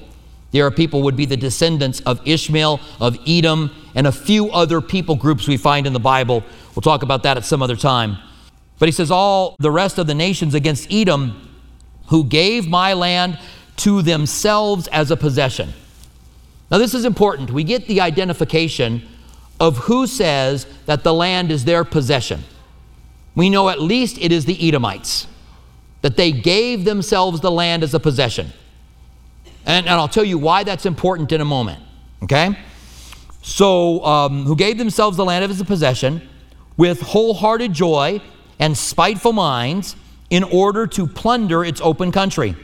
The 0.51 0.59
Arab 0.59 0.75
people 0.75 1.01
would 1.03 1.15
be 1.15 1.25
the 1.25 1.37
descendants 1.37 1.99
of 2.01 2.25
Ishmael, 2.25 2.79
of 3.01 3.17
Edom, 3.27 3.71
and 3.95 4.07
a 4.07 4.11
few 4.11 4.49
other 4.51 4.81
people 4.81 5.15
groups 5.15 5.47
we 5.47 5.57
find 5.57 5.85
in 5.85 5.93
the 5.93 5.99
Bible. 5.99 6.43
We'll 6.75 6.81
talk 6.81 7.03
about 7.03 7.23
that 7.23 7.37
at 7.37 7.45
some 7.45 7.61
other 7.61 7.75
time. 7.75 8.17
But 8.79 8.87
he 8.87 8.93
says, 8.93 9.11
All 9.11 9.55
the 9.59 9.71
rest 9.71 9.97
of 9.97 10.07
the 10.07 10.15
nations 10.15 10.53
against 10.53 10.91
Edom 10.91 11.49
who 12.07 12.23
gave 12.23 12.67
my 12.67 12.93
land 12.93 13.39
to 13.77 14.01
themselves 14.01 14.87
as 14.87 15.11
a 15.11 15.17
possession. 15.17 15.73
Now, 16.69 16.77
this 16.77 16.93
is 16.93 17.05
important. 17.05 17.51
We 17.51 17.63
get 17.63 17.87
the 17.87 18.01
identification 18.01 19.07
of 19.59 19.77
who 19.77 20.05
says 20.05 20.67
that 20.85 21.03
the 21.03 21.13
land 21.13 21.51
is 21.51 21.65
their 21.65 21.83
possession. 21.83 22.43
We 23.35 23.49
know 23.49 23.69
at 23.69 23.81
least 23.81 24.17
it 24.19 24.31
is 24.31 24.45
the 24.45 24.67
Edomites, 24.67 25.27
that 26.01 26.17
they 26.17 26.31
gave 26.31 26.85
themselves 26.85 27.39
the 27.41 27.51
land 27.51 27.83
as 27.83 27.93
a 27.93 27.99
possession. 27.99 28.51
And, 29.65 29.85
and 29.85 29.95
I'll 29.95 30.07
tell 30.07 30.23
you 30.23 30.37
why 30.37 30.63
that's 30.63 30.85
important 30.85 31.31
in 31.31 31.41
a 31.41 31.45
moment, 31.45 31.81
okay? 32.23 32.57
So, 33.41 34.03
um, 34.03 34.45
who 34.45 34.55
gave 34.55 34.77
themselves 34.77 35.17
the 35.17 35.25
land 35.25 35.45
as 35.45 35.61
a 35.61 35.65
possession 35.65 36.27
with 36.75 37.01
wholehearted 37.01 37.73
joy 37.73 38.21
and 38.59 38.77
spiteful 38.77 39.33
minds 39.33 39.95
in 40.29 40.43
order 40.43 40.87
to 40.87 41.07
plunder 41.07 41.63
its 41.63 41.79
open 41.81 42.11
country. 42.11 42.55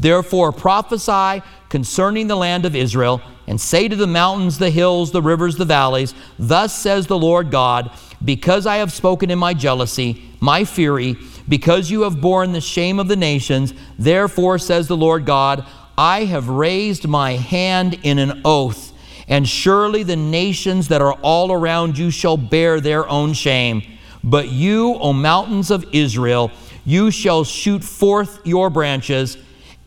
Therefore, 0.00 0.50
prophesy 0.50 1.42
concerning 1.68 2.26
the 2.26 2.36
land 2.36 2.64
of 2.64 2.74
Israel, 2.74 3.20
and 3.46 3.60
say 3.60 3.86
to 3.86 3.96
the 3.96 4.06
mountains, 4.06 4.58
the 4.58 4.70
hills, 4.70 5.10
the 5.10 5.20
rivers, 5.20 5.56
the 5.56 5.64
valleys, 5.64 6.14
Thus 6.38 6.76
says 6.76 7.06
the 7.06 7.18
Lord 7.18 7.50
God, 7.50 7.90
because 8.24 8.66
I 8.66 8.76
have 8.76 8.92
spoken 8.92 9.30
in 9.30 9.38
my 9.38 9.54
jealousy, 9.54 10.24
my 10.40 10.64
fury, 10.64 11.16
because 11.48 11.90
you 11.90 12.02
have 12.02 12.20
borne 12.20 12.52
the 12.52 12.60
shame 12.60 12.98
of 12.98 13.08
the 13.08 13.16
nations, 13.16 13.74
therefore 13.98 14.58
says 14.58 14.88
the 14.88 14.96
Lord 14.96 15.26
God, 15.26 15.66
I 15.98 16.24
have 16.24 16.48
raised 16.48 17.06
my 17.06 17.32
hand 17.32 17.98
in 18.02 18.18
an 18.18 18.40
oath, 18.44 18.92
and 19.28 19.46
surely 19.46 20.02
the 20.02 20.16
nations 20.16 20.88
that 20.88 21.02
are 21.02 21.18
all 21.20 21.52
around 21.52 21.98
you 21.98 22.10
shall 22.10 22.36
bear 22.36 22.80
their 22.80 23.08
own 23.08 23.32
shame. 23.34 23.82
But 24.24 24.48
you, 24.48 24.94
O 24.94 25.12
mountains 25.12 25.70
of 25.70 25.84
Israel, 25.92 26.50
you 26.84 27.10
shall 27.10 27.44
shoot 27.44 27.84
forth 27.84 28.40
your 28.46 28.70
branches 28.70 29.36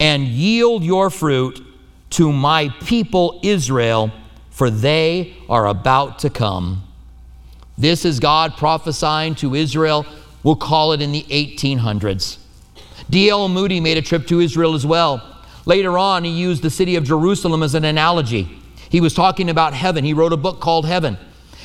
and 0.04 0.28
yield 0.28 0.84
your 0.84 1.10
fruit 1.10 1.66
to 2.10 2.30
my 2.30 2.68
people 2.82 3.40
Israel, 3.42 4.12
for 4.50 4.70
they 4.70 5.34
are 5.48 5.66
about 5.66 6.20
to 6.20 6.30
come. 6.30 6.84
This 7.78 8.04
is 8.04 8.20
God 8.20 8.58
prophesying 8.58 9.34
to 9.36 9.56
Israel. 9.56 10.06
We'll 10.44 10.58
call 10.58 10.92
it 10.92 11.02
in 11.02 11.14
the 11.14 11.24
1800s. 11.24 12.38
D.L. 13.10 13.48
Moody 13.48 13.80
made 13.80 13.98
a 13.98 14.02
trip 14.02 14.28
to 14.28 14.42
Israel 14.42 14.74
as 14.74 14.86
well. 14.86 15.38
Later 15.66 15.98
on, 15.98 16.26
he 16.26 16.32
used 16.32 16.64
the 16.64 16.70
city 16.70 16.98
of 16.98 17.06
Jerusalem 17.06 17.64
as 17.64 17.74
an 17.74 17.86
analogy. 17.86 18.50
He 18.90 19.00
was 19.00 19.14
talking 19.14 19.50
about 19.50 19.74
heaven. 19.74 20.04
He 20.04 20.14
wrote 20.14 20.34
a 20.34 20.38
book 20.38 20.60
called 20.60 20.86
Heaven. 20.86 21.18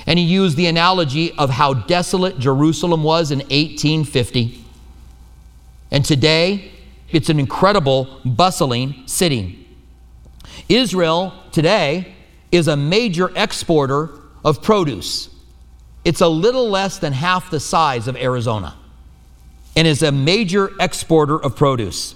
And 0.07 0.17
he 0.17 0.25
used 0.25 0.57
the 0.57 0.67
analogy 0.67 1.33
of 1.33 1.51
how 1.51 1.75
desolate 1.75 2.39
Jerusalem 2.39 3.03
was 3.03 3.33
in 3.33 3.41
1850. 3.41 4.65
And 5.91 6.05
today, 6.05 6.71
it's 7.11 7.29
an 7.31 7.39
incredible, 7.39 8.21
bustling 8.25 9.07
city. 9.07 9.67
Israel 10.69 11.33
today 11.53 12.15
is 12.53 12.69
a 12.69 12.77
major 12.77 13.31
exporter 13.37 14.11
of 14.45 14.63
produce. 14.63 15.31
It's 16.05 16.21
a 16.21 16.29
little 16.29 16.69
less 16.69 16.99
than 16.99 17.13
half 17.13 17.51
the 17.51 17.61
size 17.61 18.09
of 18.09 18.17
Arizona 18.17 18.77
and 19.77 19.87
is 19.87 20.03
a 20.03 20.13
major 20.13 20.71
exporter 20.81 21.41
of 21.41 21.57
produce. 21.57 22.15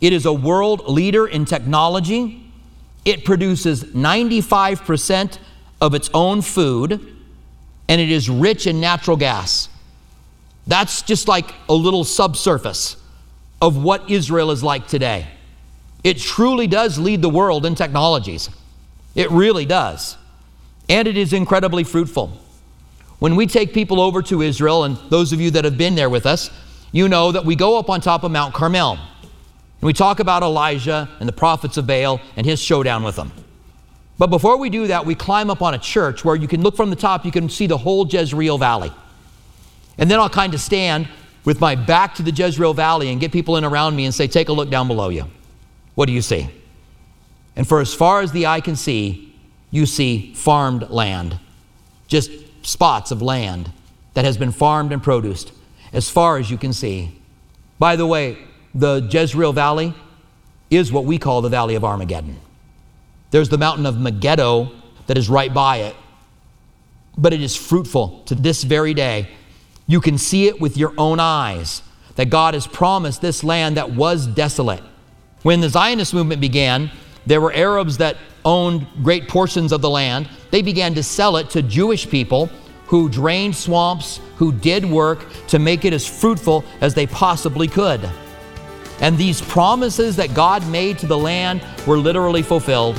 It 0.00 0.12
is 0.12 0.26
a 0.26 0.32
world 0.32 0.88
leader 0.88 1.26
in 1.26 1.44
technology. 1.44 2.50
It 3.04 3.24
produces 3.24 3.84
95% 3.84 5.38
of 5.80 5.94
its 5.94 6.10
own 6.14 6.42
food, 6.42 6.92
and 7.88 8.00
it 8.00 8.10
is 8.10 8.30
rich 8.30 8.66
in 8.66 8.80
natural 8.80 9.16
gas. 9.16 9.68
That's 10.66 11.02
just 11.02 11.28
like 11.28 11.52
a 11.68 11.74
little 11.74 12.04
subsurface 12.04 12.96
of 13.64 13.82
what 13.82 14.10
Israel 14.10 14.50
is 14.50 14.62
like 14.62 14.86
today. 14.86 15.26
It 16.04 16.18
truly 16.18 16.66
does 16.66 16.98
lead 16.98 17.22
the 17.22 17.30
world 17.30 17.64
in 17.64 17.74
technologies. 17.74 18.50
It 19.14 19.30
really 19.30 19.64
does. 19.64 20.18
And 20.90 21.08
it 21.08 21.16
is 21.16 21.32
incredibly 21.32 21.82
fruitful. 21.82 22.38
When 23.20 23.36
we 23.36 23.46
take 23.46 23.72
people 23.72 24.02
over 24.02 24.20
to 24.24 24.42
Israel, 24.42 24.84
and 24.84 24.98
those 25.08 25.32
of 25.32 25.40
you 25.40 25.50
that 25.52 25.64
have 25.64 25.78
been 25.78 25.94
there 25.94 26.10
with 26.10 26.26
us, 26.26 26.50
you 26.92 27.08
know 27.08 27.32
that 27.32 27.46
we 27.46 27.56
go 27.56 27.78
up 27.78 27.88
on 27.88 28.02
top 28.02 28.22
of 28.22 28.30
Mount 28.30 28.52
Carmel. 28.52 28.92
And 28.92 29.80
we 29.80 29.94
talk 29.94 30.20
about 30.20 30.42
Elijah 30.42 31.08
and 31.18 31.26
the 31.26 31.32
prophets 31.32 31.78
of 31.78 31.86
Baal 31.86 32.20
and 32.36 32.44
his 32.44 32.60
showdown 32.60 33.02
with 33.02 33.16
them. 33.16 33.32
But 34.18 34.26
before 34.26 34.58
we 34.58 34.68
do 34.68 34.88
that, 34.88 35.06
we 35.06 35.14
climb 35.14 35.48
up 35.48 35.62
on 35.62 35.72
a 35.72 35.78
church 35.78 36.22
where 36.22 36.36
you 36.36 36.48
can 36.48 36.60
look 36.60 36.76
from 36.76 36.90
the 36.90 36.96
top, 36.96 37.24
you 37.24 37.32
can 37.32 37.48
see 37.48 37.66
the 37.66 37.78
whole 37.78 38.06
Jezreel 38.06 38.58
Valley. 38.58 38.92
And 39.96 40.10
then 40.10 40.20
I'll 40.20 40.28
kind 40.28 40.52
of 40.52 40.60
stand 40.60 41.08
with 41.44 41.60
my 41.60 41.74
back 41.74 42.14
to 42.16 42.22
the 42.22 42.30
Jezreel 42.30 42.74
Valley 42.74 43.10
and 43.10 43.20
get 43.20 43.32
people 43.32 43.56
in 43.56 43.64
around 43.64 43.96
me 43.96 44.04
and 44.04 44.14
say, 44.14 44.26
Take 44.26 44.48
a 44.48 44.52
look 44.52 44.70
down 44.70 44.88
below 44.88 45.08
you. 45.08 45.24
What 45.94 46.06
do 46.06 46.12
you 46.12 46.22
see? 46.22 46.48
And 47.56 47.66
for 47.66 47.80
as 47.80 47.94
far 47.94 48.20
as 48.20 48.32
the 48.32 48.46
eye 48.46 48.60
can 48.60 48.76
see, 48.76 49.34
you 49.70 49.86
see 49.86 50.34
farmed 50.34 50.90
land, 50.90 51.38
just 52.08 52.30
spots 52.62 53.10
of 53.10 53.22
land 53.22 53.70
that 54.14 54.24
has 54.24 54.36
been 54.36 54.52
farmed 54.52 54.92
and 54.92 55.02
produced 55.02 55.52
as 55.92 56.08
far 56.08 56.38
as 56.38 56.50
you 56.50 56.56
can 56.56 56.72
see. 56.72 57.20
By 57.78 57.96
the 57.96 58.06
way, 58.06 58.38
the 58.74 59.06
Jezreel 59.10 59.52
Valley 59.52 59.94
is 60.70 60.90
what 60.92 61.04
we 61.04 61.18
call 61.18 61.42
the 61.42 61.48
Valley 61.48 61.74
of 61.74 61.84
Armageddon. 61.84 62.38
There's 63.30 63.48
the 63.48 63.58
mountain 63.58 63.86
of 63.86 63.98
Megiddo 63.98 64.72
that 65.06 65.18
is 65.18 65.28
right 65.28 65.52
by 65.52 65.78
it, 65.78 65.96
but 67.16 67.32
it 67.32 67.42
is 67.42 67.56
fruitful 67.56 68.22
to 68.26 68.34
this 68.34 68.64
very 68.64 68.94
day. 68.94 69.28
You 69.86 70.00
can 70.00 70.16
see 70.16 70.46
it 70.46 70.60
with 70.60 70.76
your 70.76 70.94
own 70.96 71.20
eyes 71.20 71.82
that 72.16 72.30
God 72.30 72.54
has 72.54 72.66
promised 72.66 73.20
this 73.20 73.44
land 73.44 73.76
that 73.76 73.90
was 73.90 74.26
desolate. 74.26 74.82
When 75.42 75.60
the 75.60 75.68
Zionist 75.68 76.14
movement 76.14 76.40
began, 76.40 76.90
there 77.26 77.40
were 77.40 77.52
Arabs 77.52 77.98
that 77.98 78.16
owned 78.44 78.86
great 79.02 79.28
portions 79.28 79.72
of 79.72 79.82
the 79.82 79.90
land. 79.90 80.28
They 80.50 80.62
began 80.62 80.94
to 80.94 81.02
sell 81.02 81.36
it 81.36 81.50
to 81.50 81.62
Jewish 81.62 82.08
people 82.08 82.48
who 82.86 83.08
drained 83.08 83.56
swamps, 83.56 84.20
who 84.36 84.52
did 84.52 84.84
work 84.84 85.26
to 85.48 85.58
make 85.58 85.84
it 85.84 85.92
as 85.92 86.06
fruitful 86.06 86.64
as 86.80 86.94
they 86.94 87.06
possibly 87.06 87.68
could. 87.68 88.08
And 89.00 89.18
these 89.18 89.40
promises 89.42 90.16
that 90.16 90.34
God 90.34 90.66
made 90.68 90.98
to 91.00 91.06
the 91.06 91.18
land 91.18 91.62
were 91.86 91.98
literally 91.98 92.42
fulfilled. 92.42 92.96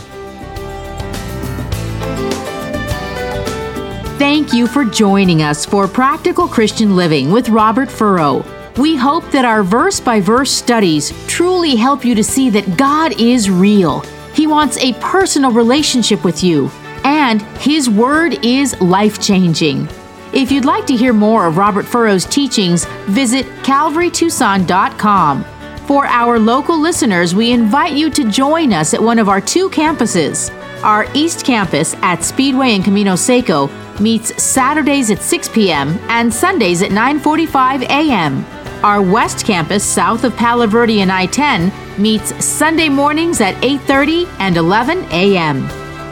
Thank 4.18 4.54
you 4.54 4.66
for 4.66 4.86
joining 4.86 5.42
us 5.42 5.66
for 5.66 5.90
Practical 5.90 6.48
Christian 6.48 6.96
Living 6.96 7.32
with 7.34 7.50
Robert 7.50 7.92
Furrow. 7.92 8.46
We 8.78 8.96
hope 8.96 9.30
that 9.32 9.44
our 9.44 9.62
verse 9.62 10.00
by 10.00 10.22
verse 10.22 10.50
studies 10.50 11.12
truly 11.28 11.76
help 11.76 12.06
you 12.06 12.16
to 12.16 12.24
see 12.24 12.50
that 12.52 12.78
God 12.78 13.20
is 13.20 13.50
real. 13.50 14.00
He 14.34 14.48
wants 14.48 14.78
a 14.78 14.94
personal 15.02 15.52
relationship 15.52 16.24
with 16.24 16.46
you, 16.46 16.72
and 17.04 17.42
His 17.58 17.90
Word 17.90 18.46
is 18.46 18.80
life 18.80 19.22
changing. 19.22 19.90
If 20.32 20.50
you'd 20.50 20.64
like 20.64 20.86
to 20.88 20.96
hear 20.96 21.12
more 21.12 21.46
of 21.46 21.58
Robert 21.58 21.86
Furrow's 21.86 22.26
teachings, 22.26 22.86
visit 23.08 23.46
calvarytucson.com. 23.64 25.46
For 25.88 26.06
our 26.06 26.40
local 26.40 26.80
listeners, 26.80 27.36
we 27.36 27.52
invite 27.52 27.92
you 27.92 28.10
to 28.12 28.32
join 28.32 28.72
us 28.72 28.94
at 28.94 29.04
one 29.04 29.20
of 29.20 29.28
our 29.28 29.42
two 29.42 29.70
campuses. 29.70 30.54
Our 30.84 31.06
East 31.14 31.46
Campus 31.46 31.96
at 31.96 32.24
Speedway 32.24 32.76
and 32.76 32.84
Camino 32.84 33.18
Seco 33.18 33.70
meets 34.00 34.42
Saturdays 34.42 35.12
at 35.12 35.22
6 35.22 35.50
p.m. 35.50 35.98
and 36.10 36.34
Sundays 36.34 36.82
at 36.82 36.92
9:45 36.92 37.84
a.m. 37.84 38.46
Our 38.84 39.02
West 39.02 39.46
Campus 39.46 39.84
south 39.84 40.24
of 40.24 40.36
Palo 40.36 40.68
Verde 40.68 41.02
and 41.02 41.12
I-10 41.12 41.72
meets 41.98 42.46
Sunday 42.46 42.90
mornings 42.90 43.42
at 43.42 43.56
8:30 43.56 44.28
and 44.40 44.58
11 44.58 45.06
a.m. 45.12 45.68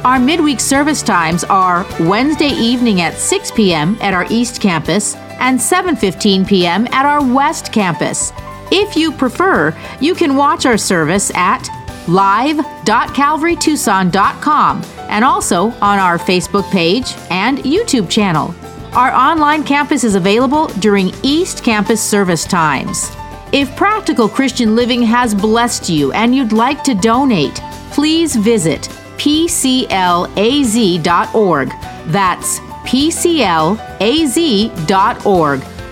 Our 0.06 0.20
midweek 0.20 0.60
service 0.60 1.02
times 1.02 1.44
are 1.46 1.86
Wednesday 2.00 2.50
evening 2.50 3.02
at 3.02 3.14
6 3.14 3.52
p.m. 3.52 3.98
at 4.02 4.14
our 4.14 4.26
East 4.30 4.60
Campus 4.60 5.16
and 5.40 5.60
7:15 5.60 6.48
p.m. 6.48 6.88
at 6.92 7.06
our 7.06 7.24
West 7.24 7.72
Campus. 7.72 8.32
If 8.72 8.96
you 8.96 9.12
prefer, 9.12 9.78
you 10.02 10.16
can 10.16 10.36
watch 10.36 10.66
our 10.66 10.78
service 10.78 11.32
at 11.36 11.70
live.calvarytucson.com 12.08 14.84
and 15.10 15.24
also 15.24 15.66
on 15.82 16.00
our 16.00 16.18
Facebook 16.18 16.68
page 16.72 17.14
and 17.30 17.60
YouTube 17.60 18.10
channel. 18.10 18.56
Our 18.94 19.12
online 19.12 19.64
campus 19.64 20.04
is 20.04 20.16
available 20.16 20.66
during 20.80 21.12
East 21.24 21.64
Campus 21.64 22.02
service 22.02 22.46
times. 22.46 23.12
If 23.52 23.76
Practical 23.76 24.28
Christian 24.30 24.76
Living 24.76 25.04
has 25.04 25.36
blessed 25.36 25.90
you 25.90 26.12
and 26.12 26.36
you'd 26.36 26.54
like 26.54 26.84
to 26.84 26.96
donate, 26.96 27.56
please 27.92 28.36
visit 28.36 28.82
pclaz.org. 29.18 30.30
That's 32.08 32.60
pclaz.org, 32.60 33.78